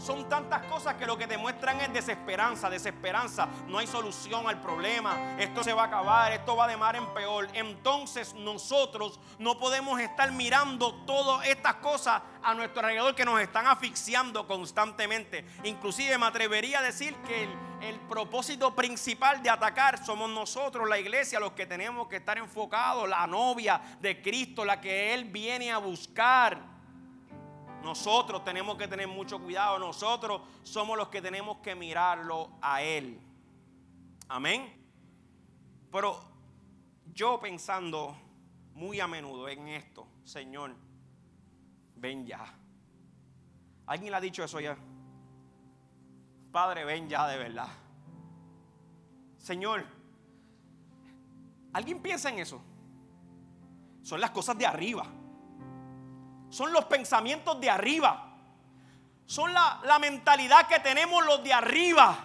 [0.00, 3.48] Son tantas cosas que lo que demuestran es desesperanza, desesperanza.
[3.68, 5.36] No hay solución al problema.
[5.38, 7.48] Esto se va a acabar, esto va de mar en peor.
[7.52, 13.66] Entonces nosotros no podemos estar mirando todas estas cosas a nuestro alrededor que nos están
[13.66, 15.44] asfixiando constantemente.
[15.64, 17.50] Inclusive me atrevería a decir que el,
[17.82, 23.06] el propósito principal de atacar somos nosotros, la iglesia, los que tenemos que estar enfocados,
[23.06, 26.79] la novia de Cristo, la que Él viene a buscar.
[27.82, 29.78] Nosotros tenemos que tener mucho cuidado.
[29.78, 33.20] Nosotros somos los que tenemos que mirarlo a Él.
[34.28, 34.72] Amén.
[35.90, 36.20] Pero
[37.12, 38.16] yo pensando
[38.74, 40.74] muy a menudo en esto, Señor,
[41.96, 42.44] ven ya.
[43.86, 44.76] ¿Alguien le ha dicho eso ya?
[46.52, 47.68] Padre, ven ya de verdad.
[49.38, 49.84] Señor,
[51.72, 52.60] ¿alguien piensa en eso?
[54.02, 55.06] Son las cosas de arriba
[56.50, 58.26] son los pensamientos de arriba.
[59.24, 62.18] Son la, mentalidad que tenemos los de arriba.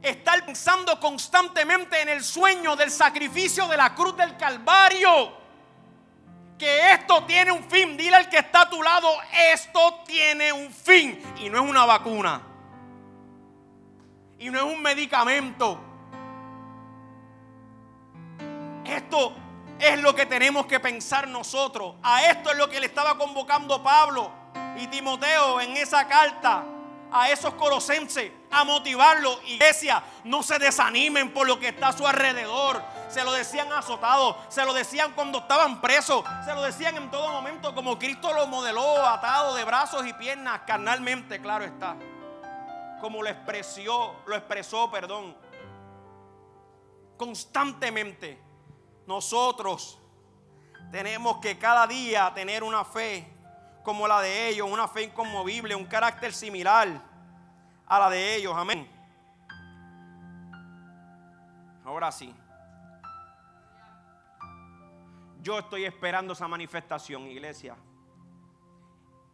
[0.00, 5.38] Estar pensando constantemente en el sueño del sacrificio de la cruz del Calvario.
[6.56, 7.96] Que esto tiene un fin.
[7.96, 9.08] Dile al que está a tu lado,
[9.52, 11.20] esto tiene un fin.
[11.40, 12.40] Y no es una vacuna.
[14.38, 15.80] Y no es un medicamento.
[18.84, 19.34] Esto
[19.80, 21.94] es lo que tenemos que pensar nosotros.
[22.02, 24.30] A esto es lo que le estaba convocando Pablo
[24.76, 26.64] y Timoteo en esa carta
[27.12, 29.40] a esos colosenses a motivarlo.
[29.46, 32.82] Iglesia, no se desanimen por lo que está a su alrededor.
[33.08, 37.28] Se lo decían azotados, se lo decían cuando estaban presos, se lo decían en todo
[37.30, 41.96] momento como Cristo lo modeló, atado de brazos y piernas, carnalmente, claro está.
[43.00, 45.36] Como lo expresó, lo expresó, perdón,
[47.16, 48.49] constantemente
[49.10, 49.98] nosotros
[50.92, 53.28] tenemos que cada día tener una fe
[53.82, 56.86] como la de ellos, una fe inconmovible, un carácter similar
[57.88, 58.54] a la de ellos.
[58.56, 58.88] Amén.
[61.84, 62.32] Ahora sí.
[65.42, 67.76] Yo estoy esperando esa manifestación, iglesia.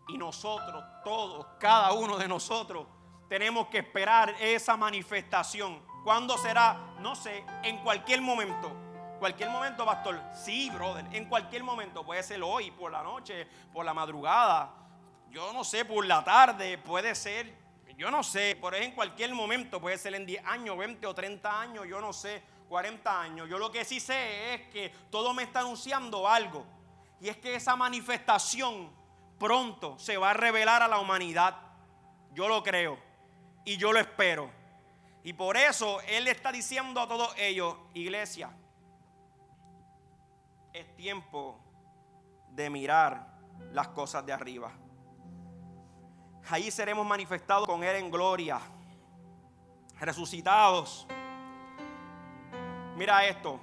[0.08, 2.86] Y nosotros, todos, cada uno de nosotros,
[3.28, 5.82] tenemos que esperar esa manifestación.
[6.02, 6.94] ¿Cuándo será?
[7.00, 8.85] No sé, en cualquier momento.
[9.18, 10.20] Cualquier momento, pastor.
[10.34, 11.06] Sí, brother.
[11.12, 12.04] En cualquier momento.
[12.04, 14.72] Puede ser hoy, por la noche, por la madrugada.
[15.30, 16.78] Yo no sé, por la tarde.
[16.78, 17.54] Puede ser.
[17.96, 18.56] Yo no sé.
[18.60, 19.80] Por en cualquier momento.
[19.80, 21.86] Puede ser en 10 años, 20 o 30 años.
[21.88, 22.42] Yo no sé.
[22.68, 23.48] 40 años.
[23.48, 26.66] Yo lo que sí sé es que todo me está anunciando algo.
[27.20, 28.90] Y es que esa manifestación
[29.38, 31.56] pronto se va a revelar a la humanidad.
[32.32, 32.98] Yo lo creo.
[33.64, 34.50] y yo lo espero.
[35.24, 38.50] Y por eso Él está diciendo a todos ellos, iglesia,
[40.76, 41.58] es tiempo
[42.50, 43.26] de mirar
[43.72, 44.72] las cosas de arriba.
[46.50, 48.60] Ahí seremos manifestados con Él en gloria,
[49.98, 51.06] resucitados.
[52.94, 53.58] Mira esto.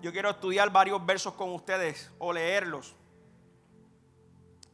[0.00, 2.96] Yo quiero estudiar varios versos con ustedes o leerlos.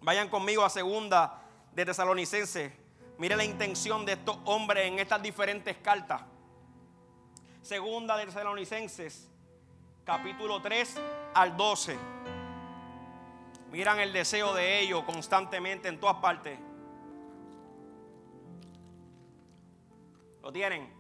[0.00, 1.42] Vayan conmigo a segunda
[1.72, 2.72] de Tesalonicenses.
[3.18, 6.22] Mire la intención de estos hombres en estas diferentes cartas.
[7.62, 9.29] Segunda de Tesalonicenses,
[10.04, 11.00] capítulo 3
[11.34, 11.98] al 12.
[13.70, 16.58] Miran el deseo de ellos constantemente en todas partes.
[20.42, 20.92] ¿Lo tienen?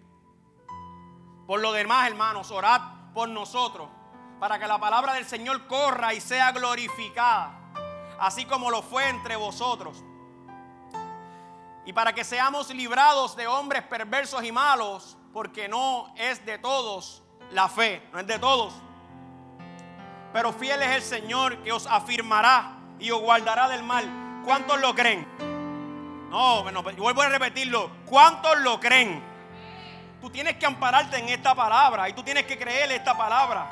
[1.46, 2.80] Por lo demás, hermanos, orad
[3.12, 3.88] por nosotros
[4.40, 7.52] para que la palabra del Señor corra y sea glorificada,
[8.18, 10.02] así como lo fue entre vosotros.
[11.84, 17.22] Y para que seamos librados de hombres perversos y malos, porque no es de todos
[17.50, 18.72] la fe, no es de todos.
[20.32, 24.08] Pero fiel es el Señor que os afirmará y os guardará del mal.
[24.44, 25.26] ¿Cuántos lo creen?
[26.30, 27.90] No, bueno, vuelvo a repetirlo.
[28.06, 29.22] ¿Cuántos lo creen?
[30.20, 33.68] Tú tienes que ampararte en esta palabra y tú tienes que creer esta palabra.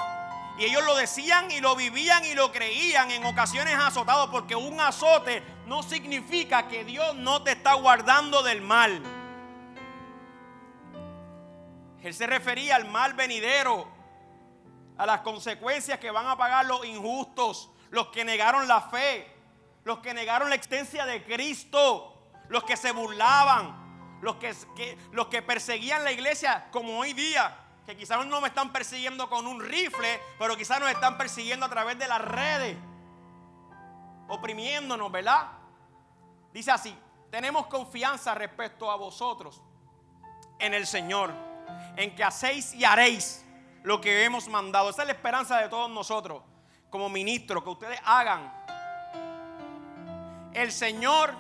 [0.59, 4.81] Y ellos lo decían y lo vivían y lo creían en ocasiones azotados porque un
[4.81, 9.01] azote no significa que Dios no te está guardando del mal.
[12.03, 13.87] Él se refería al mal venidero,
[14.99, 19.33] a las consecuencias que van a pagar los injustos, los que negaron la fe,
[19.85, 22.15] los que negaron la existencia de Cristo,
[22.49, 27.97] los que se burlaban, los que, los que perseguían la iglesia como hoy día que
[27.97, 31.99] quizás no me están persiguiendo con un rifle, pero quizás nos están persiguiendo a través
[31.99, 32.77] de las redes,
[34.29, 35.49] oprimiéndonos, ¿verdad?
[36.53, 36.95] Dice así,
[37.31, 39.63] tenemos confianza respecto a vosotros
[40.59, 41.33] en el Señor,
[41.97, 43.48] en que hacéis y haréis
[43.89, 44.91] lo que hemos mandado.
[44.91, 46.43] Esa es la esperanza de todos nosotros,
[46.91, 48.53] como ministros, que ustedes hagan.
[50.53, 51.33] El Señor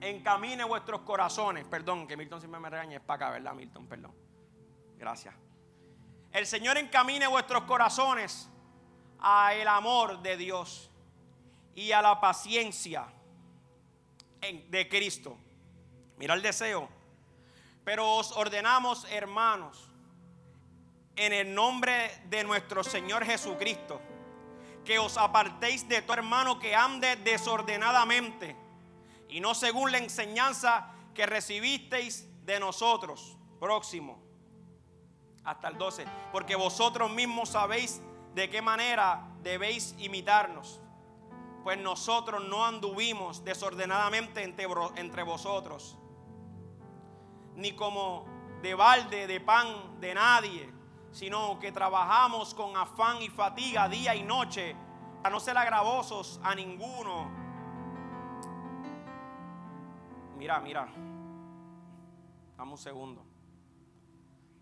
[0.00, 1.66] encamine vuestros corazones.
[1.66, 3.88] Perdón, que Milton siempre me regaña, es para acá, ¿verdad, Milton?
[3.88, 4.14] Perdón.
[4.98, 5.34] Gracias.
[6.30, 8.48] El Señor encamine vuestros corazones
[9.18, 10.92] a el amor de Dios
[11.74, 13.06] y a la paciencia
[14.40, 15.36] de Cristo.
[16.18, 16.88] Mira el deseo.
[17.82, 19.89] Pero os ordenamos, hermanos,
[21.16, 24.00] en el nombre de nuestro Señor Jesucristo,
[24.84, 28.56] que os apartéis de tu hermano que ande desordenadamente
[29.28, 33.36] y no según la enseñanza que recibisteis de nosotros.
[33.58, 34.30] Próximo
[35.44, 38.00] hasta el 12, porque vosotros mismos sabéis
[38.34, 40.80] de qué manera debéis imitarnos,
[41.62, 45.98] pues nosotros no anduvimos desordenadamente entre, vosotros,
[47.54, 48.26] ni como
[48.62, 50.72] de balde de pan de nadie,
[51.12, 54.76] sino que trabajamos con afán y fatiga día y noche
[55.22, 57.30] para no ser agravosos a ninguno.
[60.36, 60.88] Mira, mira,
[62.56, 63.24] dame un segundo.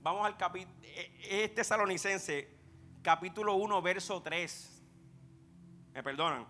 [0.00, 0.76] Vamos al capítulo,
[1.22, 2.56] este salonicense,
[3.02, 4.82] capítulo 1, verso 3.
[5.92, 6.46] ¿Me perdonan?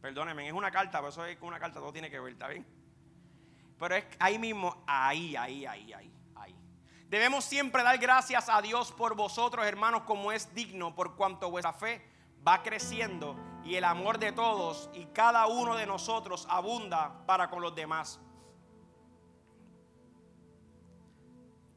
[0.00, 2.66] Perdónenme, es una carta, pero eso es una carta, todo tiene que ver, ¿está bien?
[3.78, 6.15] Pero es ahí mismo, ahí, ahí, ahí, ahí.
[7.08, 11.72] Debemos siempre dar gracias a Dios por vosotros, hermanos, como es digno, por cuanto vuestra
[11.72, 12.04] fe
[12.46, 17.62] va creciendo y el amor de todos y cada uno de nosotros abunda para con
[17.62, 18.20] los demás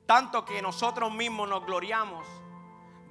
[0.10, 2.26] Tanto que nosotros mismos nos gloriamos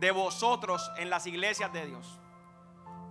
[0.01, 2.19] de vosotros en las iglesias de Dios.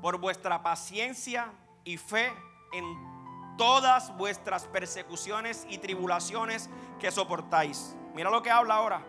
[0.01, 1.53] Por vuestra paciencia
[1.85, 2.33] y fe
[2.73, 7.95] en todas vuestras persecuciones y tribulaciones que soportáis.
[8.17, 9.05] Mira lo que habla ahora.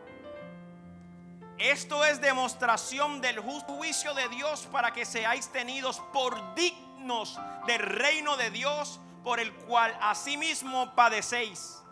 [1.56, 7.80] Esto es demostración del justo juicio de Dios para que seáis tenidos por dignos del
[7.80, 11.82] reino de Dios por el cual asimismo padecéis.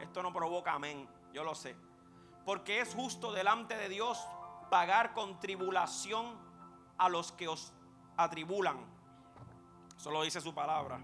[0.00, 1.76] Esto no provoca amén yo lo sé.
[2.46, 4.18] Porque es justo delante de Dios
[4.70, 6.38] pagar con tribulación
[6.96, 7.74] a los que os
[8.16, 8.78] atribulan.
[9.94, 10.98] Eso lo dice su palabra.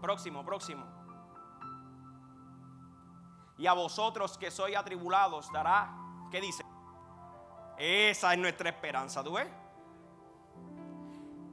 [0.00, 0.97] Próximo, próximo.
[3.58, 5.90] Y a vosotros que sois atribulados dará,
[6.30, 6.64] ¿qué dice?
[7.76, 9.48] Esa es nuestra esperanza, ¿tú ves?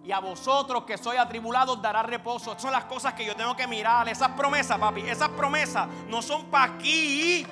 [0.06, 2.52] y a vosotros que sois atribulados dará reposo.
[2.52, 4.08] Estas son las cosas que yo tengo que mirar.
[4.08, 7.46] Esas promesas, papi, esas promesas no son para aquí.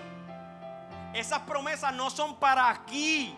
[1.15, 3.35] Esas promesas no son para aquí.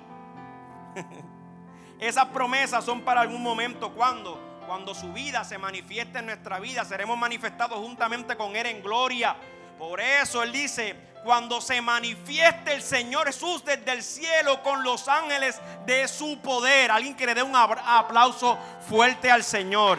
[1.99, 4.37] Esas promesas son para algún momento cuando
[4.67, 9.35] Cuando su vida se manifieste en nuestra vida, seremos manifestados juntamente con Él en gloria.
[9.77, 10.95] Por eso Él dice,
[11.25, 16.91] cuando se manifieste el Señor Jesús desde el cielo con los ángeles de su poder.
[16.91, 18.57] Alguien que le dé un aplauso
[18.87, 19.97] fuerte al Señor.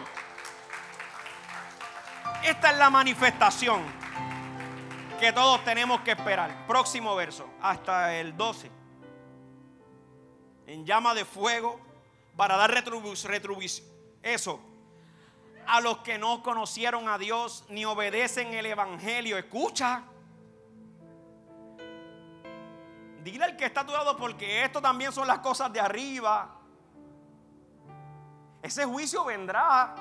[2.45, 3.83] Esta es la manifestación
[5.18, 6.64] que todos tenemos que esperar.
[6.68, 8.70] Próximo verso, hasta el 12.
[10.68, 11.81] En llama de fuego
[12.37, 13.33] para dar retribución.
[14.22, 14.61] Eso.
[15.67, 19.37] A los que no conocieron a Dios ni obedecen el Evangelio.
[19.37, 20.03] Escucha.
[23.23, 26.57] Dile al que está a tu lado porque esto también son las cosas de arriba.
[28.62, 29.95] Ese juicio vendrá.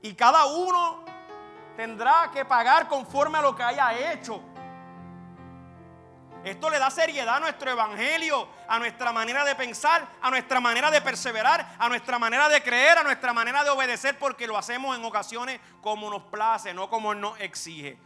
[0.00, 1.04] Y cada uno
[1.76, 4.40] tendrá que pagar conforme a lo que haya hecho.
[6.44, 10.90] Esto le da seriedad a nuestro evangelio, a nuestra manera de pensar, a nuestra manera
[10.90, 14.96] de perseverar, a nuestra manera de creer, a nuestra manera de obedecer, porque lo hacemos
[14.96, 17.98] en ocasiones como nos place, no como nos exige.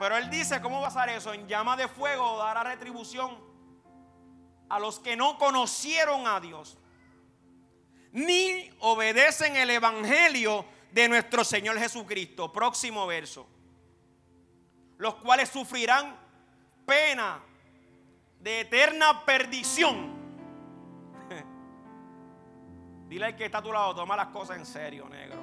[0.00, 1.32] Pero él dice, ¿cómo va a ser eso?
[1.32, 3.38] En llama de fuego dará retribución
[4.68, 6.76] a los que no conocieron a Dios,
[8.10, 12.52] ni obedecen el evangelio de nuestro Señor Jesucristo.
[12.52, 13.46] Próximo verso.
[14.96, 16.23] Los cuales sufrirán
[16.86, 17.40] pena
[18.40, 20.12] de eterna perdición.
[23.08, 25.42] Dile al que está a tu lado, toma las cosas en serio, negro.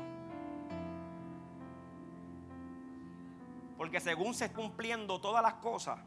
[3.78, 6.00] Porque según se cumpliendo todas las cosas,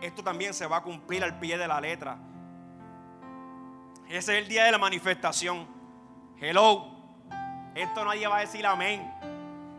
[0.00, 2.18] esto también se va a cumplir al pie de la letra.
[4.08, 5.66] Ese es el día de la manifestación.
[6.40, 6.86] Hello.
[7.74, 9.12] Esto nadie va a decir amén.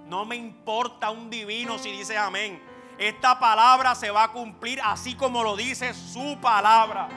[0.06, 2.62] No me importa un divino si dice amén.
[3.02, 7.10] Esta palabra se va a cumplir así como lo dice su palabra.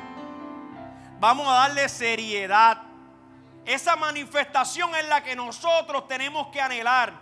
[1.21, 2.81] Vamos a darle seriedad.
[3.67, 7.13] Esa manifestación es la que nosotros tenemos que anhelar.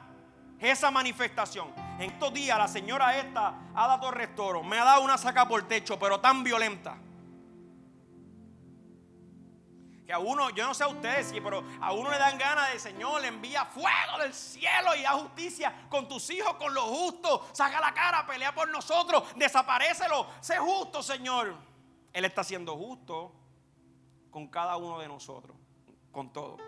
[0.61, 1.75] Esa manifestación.
[1.99, 5.67] En estos días la señora esta, Ada Torres Toro, me ha dado una saca por
[5.67, 6.95] techo, pero tan violenta.
[10.07, 12.79] Que a uno, yo no sé a ustedes, pero a uno le dan ganas de
[12.79, 17.43] Señor, le envía fuego del cielo y da justicia con tus hijos, con los justos.
[17.53, 20.27] Saca la cara, pelea por nosotros, desaparecelo.
[20.41, 21.55] Sé justo, Señor.
[22.13, 23.33] Él está siendo justo
[24.31, 25.57] con cada uno de nosotros,
[26.11, 26.59] con todo.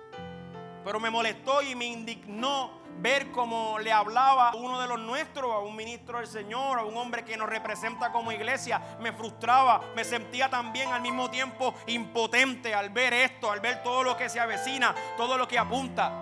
[0.84, 5.50] Pero me molestó y me indignó ver cómo le hablaba a uno de los nuestros,
[5.50, 8.98] a un ministro del Señor, a un hombre que nos representa como iglesia.
[9.00, 14.02] Me frustraba, me sentía también al mismo tiempo impotente al ver esto, al ver todo
[14.02, 16.12] lo que se avecina, todo lo que apunta.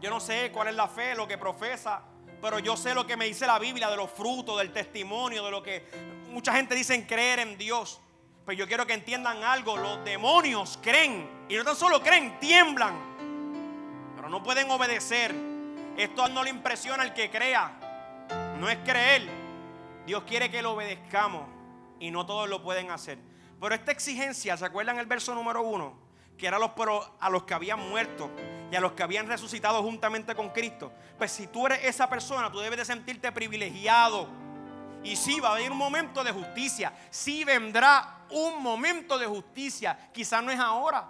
[0.00, 2.02] Yo no sé cuál es la fe, lo que profesa,
[2.40, 5.50] pero yo sé lo que me dice la Biblia de los frutos, del testimonio, de
[5.50, 5.88] lo que
[6.30, 8.00] mucha gente dice creer en Dios.
[8.44, 13.13] Pero yo quiero que entiendan algo, los demonios creen, y no tan solo creen, tiemblan
[14.28, 15.34] no pueden obedecer.
[15.96, 17.72] Esto no le impresiona al que crea.
[18.58, 19.28] No es creer.
[20.06, 21.48] Dios quiere que lo obedezcamos
[22.00, 23.18] y no todos lo pueden hacer.
[23.60, 25.94] Pero esta exigencia, ¿se acuerdan el verso número uno?
[26.36, 26.72] Que era a los,
[27.30, 28.30] los que habían muerto
[28.70, 30.92] y a los que habían resucitado juntamente con Cristo.
[31.16, 34.28] Pues si tú eres esa persona, tú debes de sentirte privilegiado.
[35.02, 36.92] Y sí, va a haber un momento de justicia.
[37.10, 40.10] Sí vendrá un momento de justicia.
[40.12, 41.08] Quizás no es ahora.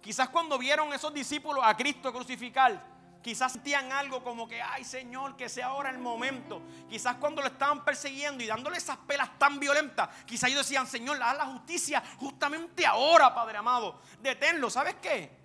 [0.00, 2.82] Quizás cuando vieron esos discípulos a Cristo crucificar,
[3.22, 6.62] quizás sentían algo como que, ay Señor, que sea ahora el momento.
[6.88, 11.22] Quizás cuando lo estaban persiguiendo y dándole esas pelas tan violentas, quizás ellos decían, Señor,
[11.22, 14.00] haz la justicia justamente ahora, Padre amado.
[14.22, 15.38] Deténlo, ¿sabes qué?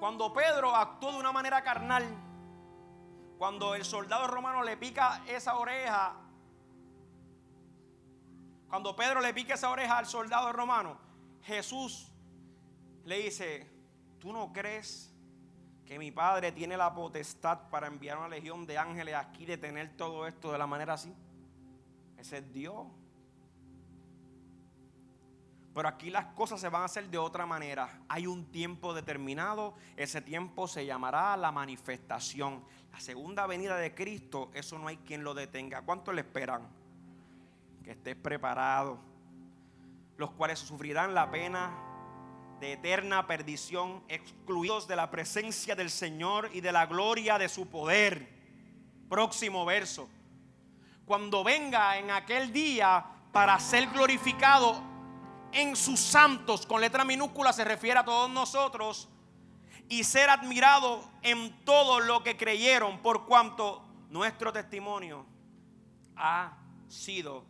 [0.00, 2.04] Cuando Pedro actuó de una manera carnal,
[3.36, 6.14] cuando el soldado romano le pica esa oreja,
[8.68, 10.98] cuando Pedro le pica esa oreja al soldado romano,
[11.42, 12.12] Jesús
[13.08, 13.66] le dice,
[14.18, 15.10] ¿tú no crees
[15.86, 19.96] que mi Padre tiene la potestad para enviar una legión de ángeles aquí, de tener
[19.96, 21.14] todo esto de la manera así?
[22.18, 22.86] Ese es Dios.
[25.74, 28.02] Pero aquí las cosas se van a hacer de otra manera.
[28.08, 29.74] Hay un tiempo determinado.
[29.96, 32.62] Ese tiempo se llamará la manifestación.
[32.92, 35.82] La segunda venida de Cristo, eso no hay quien lo detenga.
[35.82, 36.68] ¿Cuánto le esperan?
[37.84, 38.98] Que estés preparado.
[40.16, 41.87] Los cuales sufrirán la pena
[42.60, 47.68] de eterna perdición, excluidos de la presencia del Señor y de la gloria de su
[47.68, 48.28] poder.
[49.08, 50.08] Próximo verso.
[51.06, 54.82] Cuando venga en aquel día para ser glorificado
[55.52, 59.08] en sus santos, con letra minúscula se refiere a todos nosotros,
[59.88, 65.24] y ser admirado en todo lo que creyeron, por cuanto nuestro testimonio
[66.16, 67.44] ha sido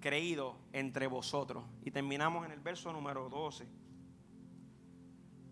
[0.00, 1.64] creído entre vosotros.
[1.84, 3.66] Y terminamos en el verso número 12.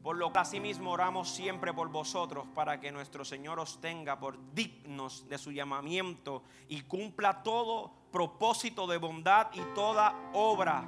[0.03, 4.37] Por lo que asimismo oramos siempre por vosotros para que nuestro Señor os tenga por
[4.53, 10.85] dignos de su llamamiento y cumpla todo propósito de bondad y toda obra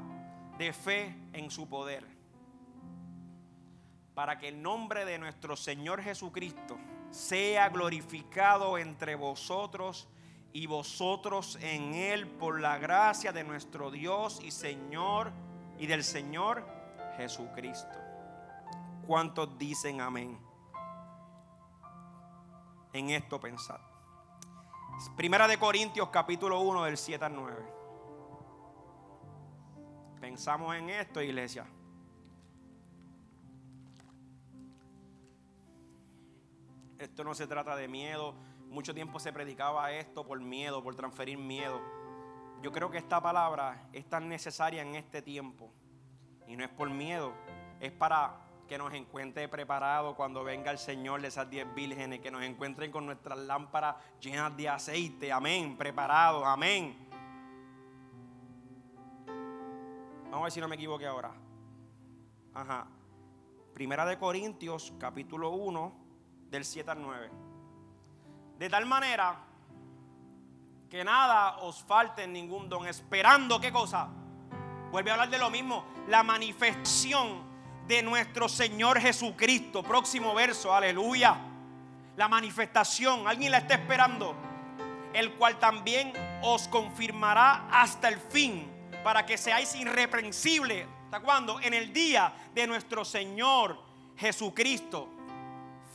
[0.59, 2.05] de fe en su poder.
[4.15, 6.77] Para que el nombre de nuestro Señor Jesucristo
[7.11, 10.09] sea glorificado entre vosotros
[10.53, 15.33] y vosotros en Él por la gracia de nuestro Dios y Señor
[15.79, 16.67] y del Señor
[17.17, 18.04] Jesucristo.
[19.07, 20.39] ¿Cuántos dicen amén?
[22.93, 23.81] En esto pensad.
[25.17, 27.73] Primera de Corintios capítulo 1 del 7 al 9.
[30.21, 31.67] Pensamos en esto, iglesia.
[36.99, 38.35] Esto no se trata de miedo.
[38.71, 41.79] Mucho tiempo se predicaba esto por miedo, por transferir miedo.
[42.63, 45.71] Yo creo que esta palabra es tan necesaria en este tiempo.
[46.47, 47.35] Y no es por miedo,
[47.81, 52.31] es para que nos encuentre preparado cuando venga el Señor de esas diez vírgenes, que
[52.31, 57.09] nos encuentren con nuestras lámparas llenas de aceite, amén, preparados, amén.
[60.25, 61.33] Vamos a ver si no me equivoqué ahora.
[62.55, 62.87] Ajá.
[63.73, 65.93] Primera de Corintios, capítulo 1,
[66.51, 67.31] del 7 al 9.
[68.59, 69.37] De tal manera
[70.89, 74.09] que nada os falte en ningún don, esperando qué cosa.
[74.91, 77.54] Vuelve a hablar de lo mismo, la manifestación
[77.87, 79.83] de nuestro Señor Jesucristo.
[79.83, 81.37] Próximo verso, aleluya.
[82.17, 84.35] La manifestación, alguien la está esperando,
[85.13, 86.13] el cual también
[86.43, 88.71] os confirmará hasta el fin,
[89.03, 90.87] para que seáis irreprensibles.
[91.05, 91.61] ¿Hasta cuándo?
[91.61, 93.79] En el día de nuestro Señor
[94.17, 95.09] Jesucristo.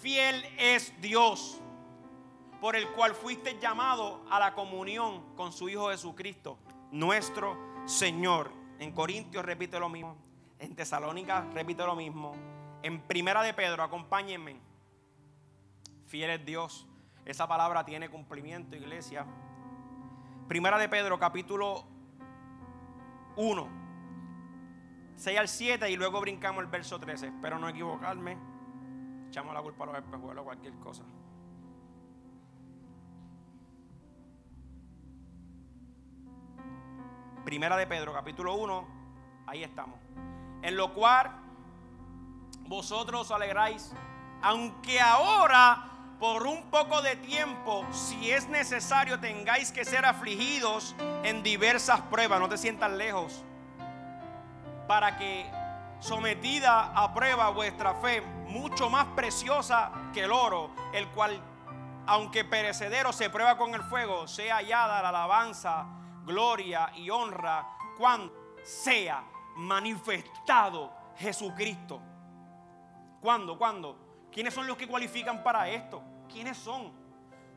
[0.02, 1.60] Fiel es Dios,
[2.62, 6.58] por el cual fuiste llamado a la comunión con su Hijo Jesucristo,
[6.92, 8.52] nuestro Señor.
[8.80, 10.29] En Corintios repite lo mismo.
[10.60, 12.34] En Tesalónica repito lo mismo.
[12.84, 14.58] En Primera de Pedro, acompáñenme.
[16.06, 16.88] Fiel es Dios.
[17.26, 19.26] Esa palabra tiene cumplimiento, iglesia.
[20.48, 21.86] Primera de Pedro, capítulo
[23.36, 23.68] 1,
[25.16, 27.28] 6 al 7 y luego brincamos el verso 13.
[27.28, 28.38] Espero no equivocarme.
[29.28, 31.04] Echamos la culpa a los espejuelos cualquier cosa.
[37.46, 38.88] Primera de Pedro, capítulo 1,
[39.48, 39.99] ahí estamos
[40.62, 41.32] en lo cual
[42.68, 43.92] vosotros os alegráis,
[44.42, 45.86] aunque ahora
[46.20, 52.40] por un poco de tiempo, si es necesario, tengáis que ser afligidos en diversas pruebas,
[52.40, 53.44] no te sientas lejos,
[54.88, 55.50] para que
[56.00, 61.42] sometida a prueba vuestra fe, mucho más preciosa que el oro, el cual,
[62.06, 65.86] aunque perecedero, se prueba con el fuego, sea hallada la alabanza,
[66.26, 67.66] gloria y honra
[67.98, 68.34] cuando
[68.64, 69.24] sea
[69.60, 72.02] manifestado Jesucristo.
[73.22, 73.58] ¿Cuándo?
[73.58, 74.28] ¿Cuándo?
[74.32, 76.02] ¿Quiénes son los que cualifican para esto?
[76.32, 76.94] ¿Quiénes son?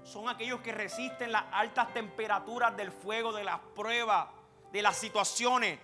[0.02, 4.26] Son aquellos que resisten las altas temperaturas del fuego, de las pruebas,
[4.72, 5.78] de las situaciones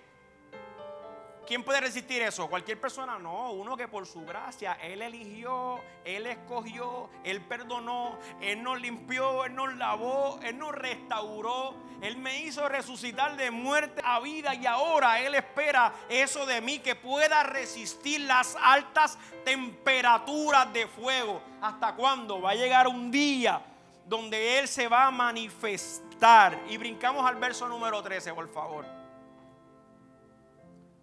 [1.48, 2.46] ¿Quién puede resistir eso?
[2.46, 3.52] Cualquier persona, no.
[3.52, 9.54] Uno que por su gracia, Él eligió, Él escogió, Él perdonó, Él nos limpió, Él
[9.54, 15.22] nos lavó, Él nos restauró, Él me hizo resucitar de muerte a vida y ahora
[15.22, 21.40] Él espera eso de mí, que pueda resistir las altas temperaturas de fuego.
[21.62, 22.42] ¿Hasta cuándo?
[22.42, 23.62] Va a llegar un día
[24.04, 26.60] donde Él se va a manifestar.
[26.68, 28.97] Y brincamos al verso número 13, por favor.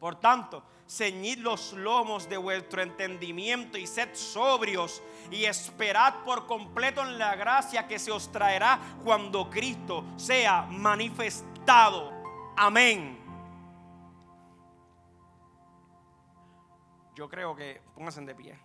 [0.05, 5.01] Por tanto, ceñid los lomos de vuestro entendimiento y sed sobrios
[5.31, 12.11] y esperad por completo en la gracia que se os traerá cuando Cristo sea manifestado.
[12.55, 13.17] Amén.
[17.15, 18.59] Yo creo que pónganse de pie.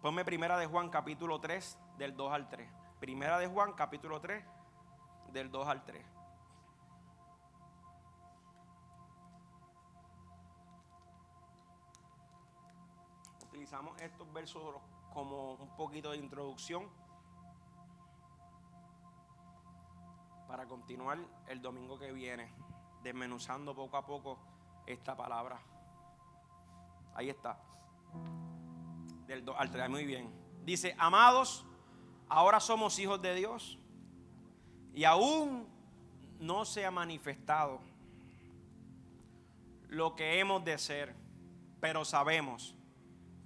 [0.00, 2.70] Ponme primera de Juan capítulo 3 del 2 al 3.
[3.00, 4.42] Primera de Juan capítulo 3
[5.30, 6.19] del 2 al 3.
[13.70, 14.74] Utilizamos estos versos
[15.14, 16.88] como un poquito de introducción
[20.48, 22.52] para continuar el domingo que viene,
[23.04, 24.38] desmenuzando poco a poco
[24.86, 25.60] esta palabra.
[27.14, 27.60] Ahí está.
[29.28, 30.32] Del al 3, muy bien.
[30.64, 31.64] Dice, amados,
[32.28, 33.78] ahora somos hijos de Dios
[34.92, 35.68] y aún
[36.40, 37.80] no se ha manifestado
[39.86, 41.14] lo que hemos de ser,
[41.80, 42.74] pero sabemos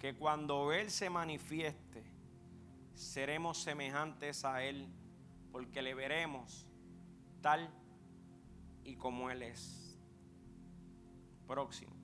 [0.05, 2.05] que cuando Él se manifieste,
[2.93, 4.87] seremos semejantes a Él,
[5.51, 6.69] porque le veremos
[7.41, 7.71] tal
[8.85, 9.99] y como Él es.
[11.47, 11.95] Próximo.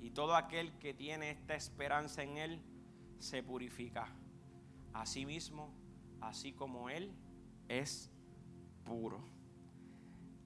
[0.00, 2.62] Y todo aquel que tiene esta esperanza en Él
[3.18, 4.06] se purifica.
[4.92, 5.72] Asimismo,
[6.20, 7.10] así como Él
[7.68, 8.10] es
[8.84, 9.18] puro.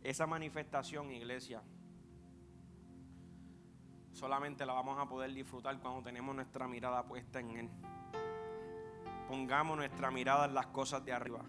[0.05, 1.61] Esa manifestación, iglesia,
[4.15, 7.71] solamente la vamos a poder disfrutar cuando tenemos nuestra mirada puesta en Él.
[9.29, 11.45] Pongamos nuestra mirada en las cosas de arriba.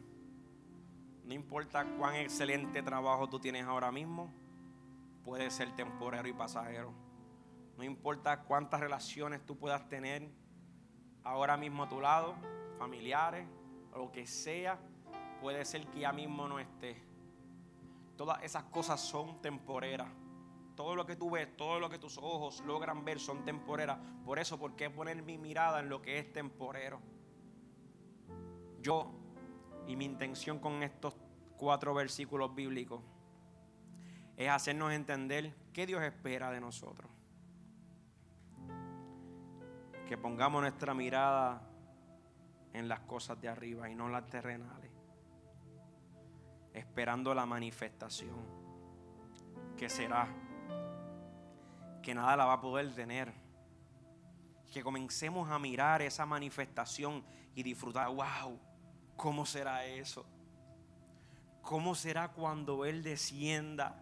[1.24, 4.34] No importa cuán excelente trabajo tú tienes ahora mismo,
[5.24, 6.94] puede ser temporero y pasajero.
[7.78, 10.30] No importa cuántas relaciones tú puedas tener
[11.24, 12.36] ahora mismo a tu lado,
[12.78, 13.48] familiares,
[13.94, 14.80] lo que sea,
[15.42, 17.02] puede ser que ya mismo no esté.
[18.18, 20.10] Todas esas cosas son temporeras.
[20.76, 23.98] Todo lo que tú ves, todo lo que tus ojos logran ver son temporeras.
[24.26, 27.00] Por eso, ¿por qué poner mi mirada en lo que es temporero?
[28.82, 29.12] Yo
[29.88, 31.16] y mi intención con estos
[31.58, 33.02] cuatro versículos bíblicos
[34.38, 37.10] es hacernos entender qué Dios espera de nosotros.
[40.08, 41.62] Que pongamos nuestra mirada
[42.74, 44.92] en las cosas de arriba y no en las terrenales.
[46.74, 48.66] Esperando la manifestación
[49.78, 50.28] que será,
[52.02, 53.34] que nada la va a poder tener.
[54.72, 57.24] Que comencemos a mirar esa manifestación
[57.56, 58.60] y disfrutar, wow,
[59.16, 60.26] ¿cómo será eso?
[61.62, 63.96] ¿Cómo será cuando Él descienda?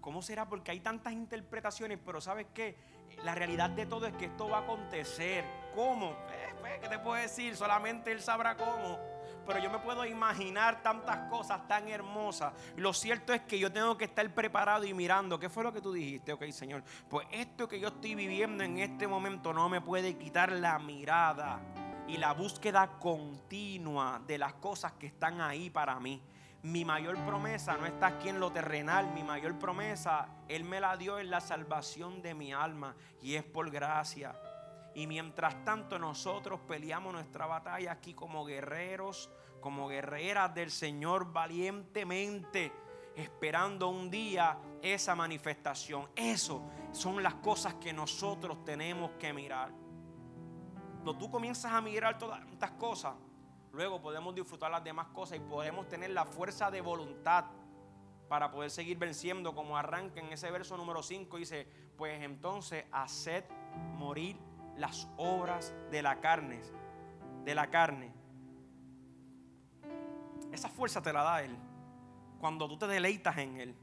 [0.00, 0.48] ¿Cómo será?
[0.48, 2.76] Porque hay tantas interpretaciones, pero ¿sabes qué?
[3.22, 5.44] La realidad de todo es que esto va a acontecer.
[5.76, 6.10] ¿Cómo?
[6.30, 7.56] Eh, pues, ¿Qué te puedo decir?
[7.56, 8.98] Solamente Él sabrá cómo.
[9.46, 12.52] Pero yo me puedo imaginar tantas cosas tan hermosas.
[12.76, 15.38] Lo cierto es que yo tengo que estar preparado y mirando.
[15.38, 16.32] ¿Qué fue lo que tú dijiste?
[16.32, 16.82] Ok, Señor.
[17.08, 21.60] Pues esto que yo estoy viviendo en este momento no me puede quitar la mirada
[22.06, 26.22] y la búsqueda continua de las cosas que están ahí para mí.
[26.62, 30.96] Mi mayor promesa no está aquí en lo terrenal, mi mayor promesa Él me la
[30.96, 34.32] dio en la salvación de mi alma y es por gracia.
[34.94, 39.30] Y mientras tanto nosotros peleamos nuestra batalla aquí como guerreros,
[39.60, 42.72] como guerreras del Señor valientemente,
[43.16, 46.08] esperando un día esa manifestación.
[46.14, 46.62] Eso
[46.92, 49.70] son las cosas que nosotros tenemos que mirar.
[50.94, 53.14] Cuando tú comienzas a mirar todas estas cosas,
[53.72, 57.46] luego podemos disfrutar las demás cosas y podemos tener la fuerza de voluntad
[58.28, 61.66] para poder seguir venciendo, como arranca en ese verso número 5, dice,
[61.96, 63.44] pues entonces haced
[63.96, 64.38] morir
[64.82, 66.60] las obras de la carne,
[67.44, 68.12] de la carne.
[70.50, 71.56] Esa fuerza te la da Él
[72.40, 73.76] cuando tú te deleitas en Él,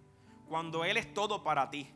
[0.50, 1.90] cuando Él es todo para ti,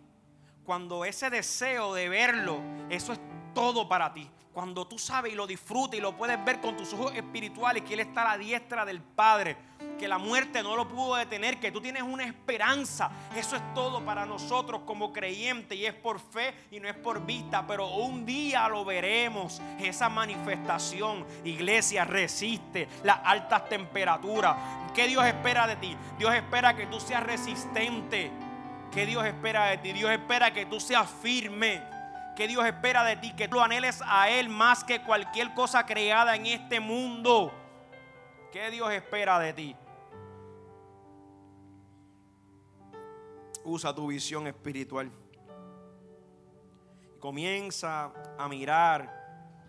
[0.63, 3.19] cuando ese deseo de verlo, eso es
[3.53, 4.31] todo para ti.
[4.53, 7.95] Cuando tú sabes y lo disfrutas y lo puedes ver con tus ojos espirituales, que
[7.95, 9.57] Él está a la diestra del Padre,
[9.97, 13.09] que la muerte no lo pudo detener, que tú tienes una esperanza.
[13.35, 17.25] Eso es todo para nosotros como creyentes y es por fe y no es por
[17.25, 21.25] vista, pero un día lo veremos, esa manifestación.
[21.43, 24.55] Iglesia resiste las altas temperaturas.
[24.93, 25.97] ¿Qué Dios espera de ti?
[26.19, 28.29] Dios espera que tú seas resistente.
[28.91, 29.93] ¿Qué Dios espera de ti?
[29.93, 31.92] Dios espera que tú seas firme
[32.35, 36.35] que Dios espera de ti, que tú anheles a Él más que cualquier cosa creada
[36.35, 37.53] en este mundo.
[38.51, 39.75] ¿Qué Dios espera de ti?
[43.63, 45.11] Usa tu visión espiritual.
[47.19, 49.23] Comienza a mirar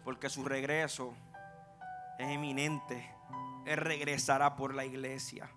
[0.05, 1.15] porque su regreso
[2.19, 3.11] es eminente.
[3.65, 5.51] Él regresará por la iglesia.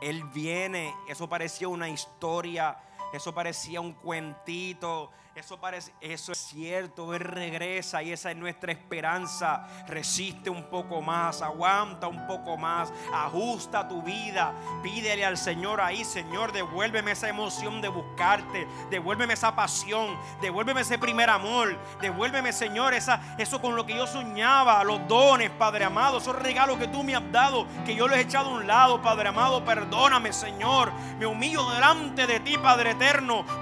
[0.00, 2.76] Él viene, eso parecía una historia,
[3.12, 8.70] eso parecía un cuentito, eso, parece, eso es cierto, Él regresa y esa es nuestra
[8.70, 9.66] esperanza.
[9.86, 14.52] Resiste un poco más, aguanta un poco más, ajusta tu vida.
[14.82, 20.98] Pídele al Señor ahí, Señor, devuélveme esa emoción de buscarte, devuélveme esa pasión, devuélveme ese
[20.98, 26.18] primer amor, devuélveme, Señor, esa, eso con lo que yo soñaba, los dones, Padre amado,
[26.18, 29.00] esos regalos que tú me has dado, que yo los he echado a un lado,
[29.00, 30.92] Padre amado, perdóname, Señor.
[31.18, 32.94] Me humillo delante de ti, Padre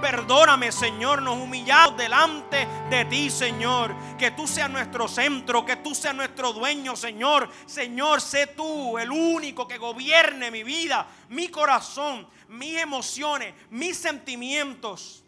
[0.01, 3.95] Perdóname, Señor, nos humillamos delante de ti, Señor.
[4.17, 7.49] Que tú seas nuestro centro, que tú seas nuestro dueño, Señor.
[7.65, 15.23] Señor, sé tú el único que gobierne mi vida, mi corazón, mis emociones, mis sentimientos.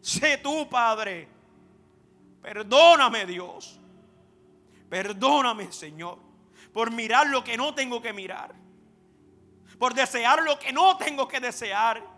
[0.00, 1.28] Sé tú, Padre.
[2.42, 3.80] Perdóname, Dios.
[4.88, 6.18] Perdóname, Señor,
[6.72, 8.54] por mirar lo que no tengo que mirar.
[9.78, 12.09] Por desear lo que no tengo que desear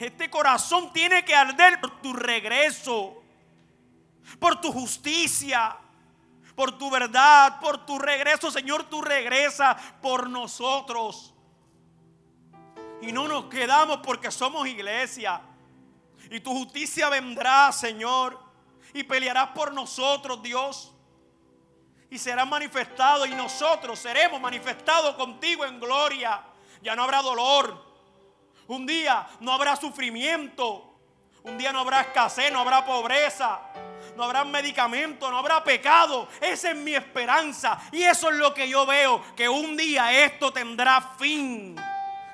[0.00, 3.22] este corazón tiene que arder por tu regreso,
[4.38, 5.76] por tu justicia,
[6.54, 8.50] por tu verdad, por tu regreso.
[8.50, 11.34] Señor, tú regresa por nosotros.
[13.02, 15.40] Y no nos quedamos porque somos iglesia.
[16.30, 18.42] Y tu justicia vendrá, Señor.
[18.94, 20.92] Y pelearás por nosotros, Dios.
[22.10, 26.42] Y serás manifestado y nosotros seremos manifestados contigo en gloria.
[26.82, 27.85] Ya no habrá dolor.
[28.68, 30.94] Un día no habrá sufrimiento.
[31.42, 33.60] Un día no habrá escasez, no habrá pobreza
[34.16, 36.28] no habrá medicamento, no habrá pecado.
[36.40, 37.78] Esa es mi esperanza.
[37.92, 41.76] Y eso es lo que yo veo, que un día esto tendrá fin.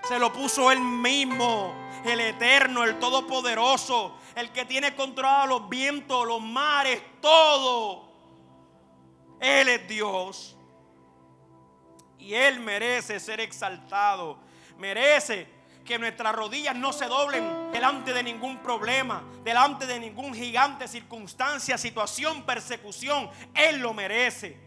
[0.08, 1.74] Se lo puso él mismo,
[2.04, 8.10] el eterno, el todopoderoso, el que tiene controlado los vientos, los mares, todo.
[9.40, 10.56] Él es Dios.
[12.18, 14.38] Y Él merece ser exaltado.
[14.78, 15.48] Merece
[15.84, 21.76] que nuestras rodillas no se doblen delante de ningún problema, delante de ningún gigante, circunstancia,
[21.76, 23.30] situación, persecución.
[23.54, 24.58] Él lo merece.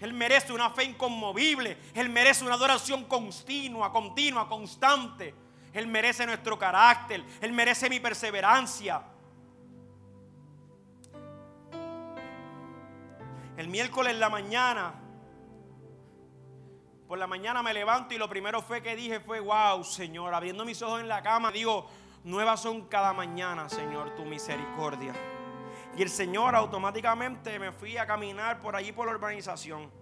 [0.00, 1.78] Él merece una fe inconmovible.
[1.94, 5.34] Él merece una adoración continua, continua, constante.
[5.72, 7.24] Él merece nuestro carácter.
[7.40, 9.02] Él merece mi perseverancia.
[13.56, 15.03] El miércoles en la mañana
[17.14, 20.64] por la mañana me levanto y lo primero fue que dije fue, wow, Señor, abriendo
[20.64, 21.88] mis ojos en la cama, digo,
[22.24, 25.14] nuevas son cada mañana, Señor, tu misericordia.
[25.96, 29.92] Y el Señor automáticamente me fui a caminar por allí por la urbanización.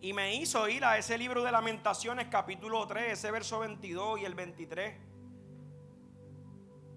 [0.00, 4.24] Y me hizo ir a ese libro de lamentaciones capítulo 3, ese verso 22 y
[4.24, 4.96] el 23.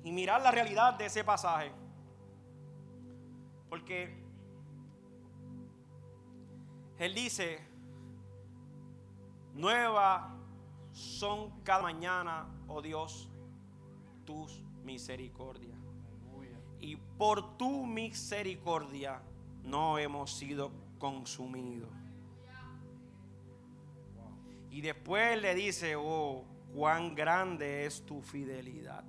[0.05, 1.71] Y mirar la realidad de ese pasaje.
[3.69, 4.25] Porque
[6.97, 7.72] Él dice,
[9.53, 10.31] Nuevas
[10.91, 13.29] son cada mañana, oh Dios,
[14.25, 15.77] tus misericordias.
[16.79, 19.21] Y por tu misericordia
[19.63, 21.89] no hemos sido consumidos.
[24.69, 26.43] Y después le dice, oh,
[26.73, 29.03] cuán grande es tu fidelidad.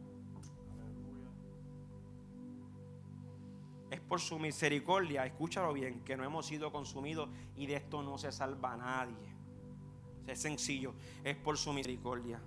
[3.90, 8.18] Es por su misericordia, escúchalo bien, que no hemos sido consumidos y de esto no
[8.18, 9.34] se salva nadie.
[10.26, 12.40] Es sencillo, es por su misericordia.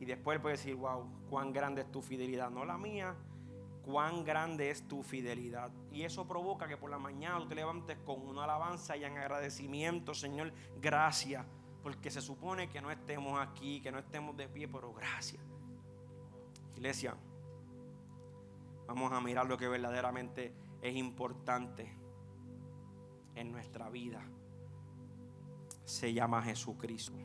[0.00, 3.14] Y después puede decir, wow, cuán grande es tu fidelidad, no la mía,
[3.84, 5.70] cuán grande es tu fidelidad.
[5.92, 9.16] Y eso provoca que por la mañana tú te levantes con una alabanza y en
[9.16, 11.46] agradecimiento, Señor, gracias.
[11.82, 15.42] Porque se supone que no estemos aquí, que no estemos de pie, pero gracias.
[16.76, 17.14] Iglesia,
[18.86, 21.94] vamos a mirar lo que verdaderamente es importante
[23.34, 24.26] en nuestra vida
[25.84, 27.18] se llama Jesucristo.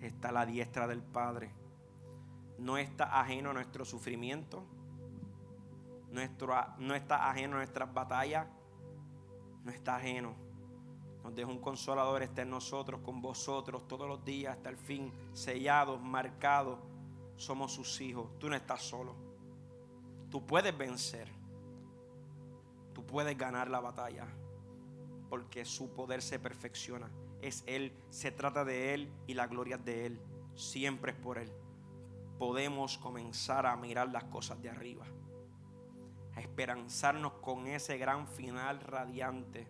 [0.00, 1.52] Está la diestra del Padre.
[2.58, 4.64] No está ajeno a nuestro sufrimiento.
[6.10, 8.46] Nuestro, no está ajeno a nuestras batallas.
[9.64, 10.34] No está ajeno.
[11.22, 15.12] Nos deja un consolador, está en nosotros, con vosotros, todos los días, hasta el fin,
[15.32, 16.78] sellados, marcados.
[17.36, 18.36] Somos sus hijos.
[18.38, 19.14] Tú no estás solo.
[20.30, 21.28] Tú puedes vencer.
[22.92, 24.26] Tú puedes ganar la batalla.
[25.28, 27.08] Porque su poder se perfecciona
[27.42, 30.20] es Él, se trata de Él y la gloria es de Él.
[30.54, 31.52] Siempre es por Él.
[32.38, 35.06] Podemos comenzar a mirar las cosas de arriba,
[36.34, 39.66] a esperanzarnos con ese gran final radiante.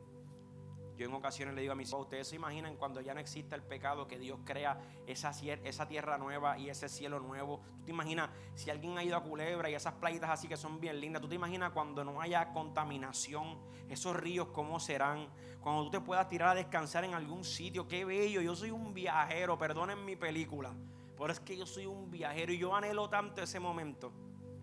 [0.99, 3.55] Yo en ocasiones le digo a mis hijos, ustedes se imaginan cuando ya no exista
[3.55, 7.61] el pecado, que Dios crea esa, tierra nueva y ese cielo nuevo.
[7.79, 10.81] Tú te imaginas si alguien ha ido a Culebra y esas playitas así que son
[10.81, 11.23] bien lindas.
[11.23, 15.29] Tú te imaginas cuando no haya contaminación, esos ríos cómo serán.
[15.61, 18.41] Cuando tú te puedas tirar a descansar en algún sitio, qué bello.
[18.41, 20.75] Yo soy un viajero, perdonen mi película.
[21.17, 24.13] Pero es que yo soy un viajero y yo anhelo tanto ese momento.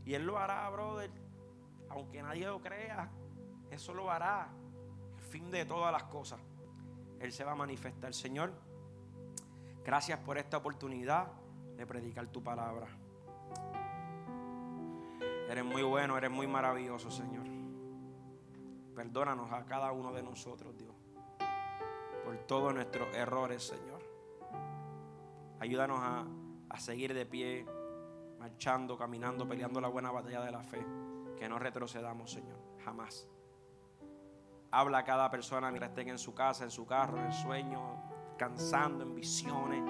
[0.04, 1.12] Y Él lo hará, brother.
[1.88, 3.10] Aunque nadie lo crea,
[3.72, 4.50] eso lo hará
[5.26, 6.40] fin de todas las cosas,
[7.20, 8.14] Él se va a manifestar.
[8.14, 8.54] Señor,
[9.84, 11.32] gracias por esta oportunidad
[11.76, 12.88] de predicar tu palabra.
[15.50, 17.46] Eres muy bueno, eres muy maravilloso, Señor.
[18.96, 20.96] Perdónanos a cada uno de nosotros, Dios,
[22.24, 24.02] por todos nuestros errores, Señor.
[25.60, 26.26] Ayúdanos a,
[26.70, 27.66] a seguir de pie,
[28.40, 30.86] marchando, caminando, peleando la buena batalla de la fe.
[31.38, 33.28] Que no retrocedamos, Señor, jamás.
[34.76, 37.80] Habla a cada persona mientras estén en su casa, en su carro, en sueño,
[38.38, 39.82] cansando, en visiones,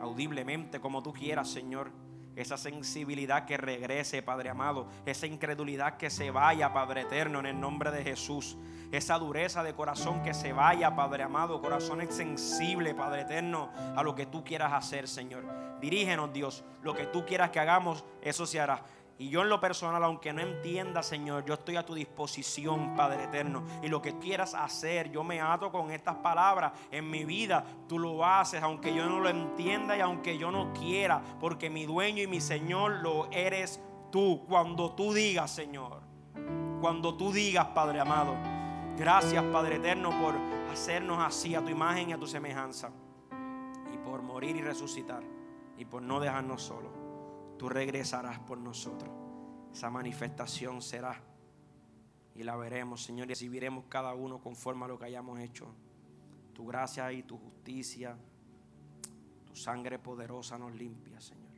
[0.00, 1.90] audiblemente, como tú quieras, Señor.
[2.36, 4.86] Esa sensibilidad que regrese, Padre amado.
[5.06, 8.56] Esa incredulidad que se vaya, Padre eterno, en el nombre de Jesús.
[8.92, 11.60] Esa dureza de corazón que se vaya, Padre amado.
[11.60, 15.44] Corazón extensible, Padre eterno, a lo que tú quieras hacer, Señor.
[15.80, 16.62] Dirígenos, Dios.
[16.82, 18.84] Lo que tú quieras que hagamos, eso se hará.
[19.18, 23.24] Y yo en lo personal, aunque no entienda, Señor, yo estoy a tu disposición, Padre
[23.24, 23.64] eterno.
[23.82, 27.64] Y lo que quieras hacer, yo me ato con estas palabras en mi vida.
[27.88, 31.22] Tú lo haces, aunque yo no lo entienda y aunque yo no quiera.
[31.40, 33.80] Porque mi dueño y mi Señor lo eres
[34.12, 34.44] tú.
[34.46, 36.02] Cuando tú digas, Señor.
[36.82, 38.34] Cuando tú digas, Padre amado.
[38.98, 40.34] Gracias, Padre eterno, por
[40.70, 42.90] hacernos así a tu imagen y a tu semejanza.
[43.94, 45.22] Y por morir y resucitar.
[45.78, 46.95] Y por no dejarnos solos
[47.58, 49.10] tú regresarás por nosotros.
[49.72, 51.22] Esa manifestación será
[52.34, 55.74] y la veremos, Señor, y recibiremos cada uno conforme a lo que hayamos hecho.
[56.52, 58.16] Tu gracia y tu justicia,
[59.46, 61.52] tu sangre poderosa nos limpia, Señor.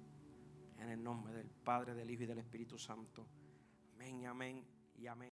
[0.79, 3.27] En el nombre del Padre, del Hijo y del Espíritu Santo.
[3.95, 4.65] Amén, amén
[4.97, 5.38] y amén.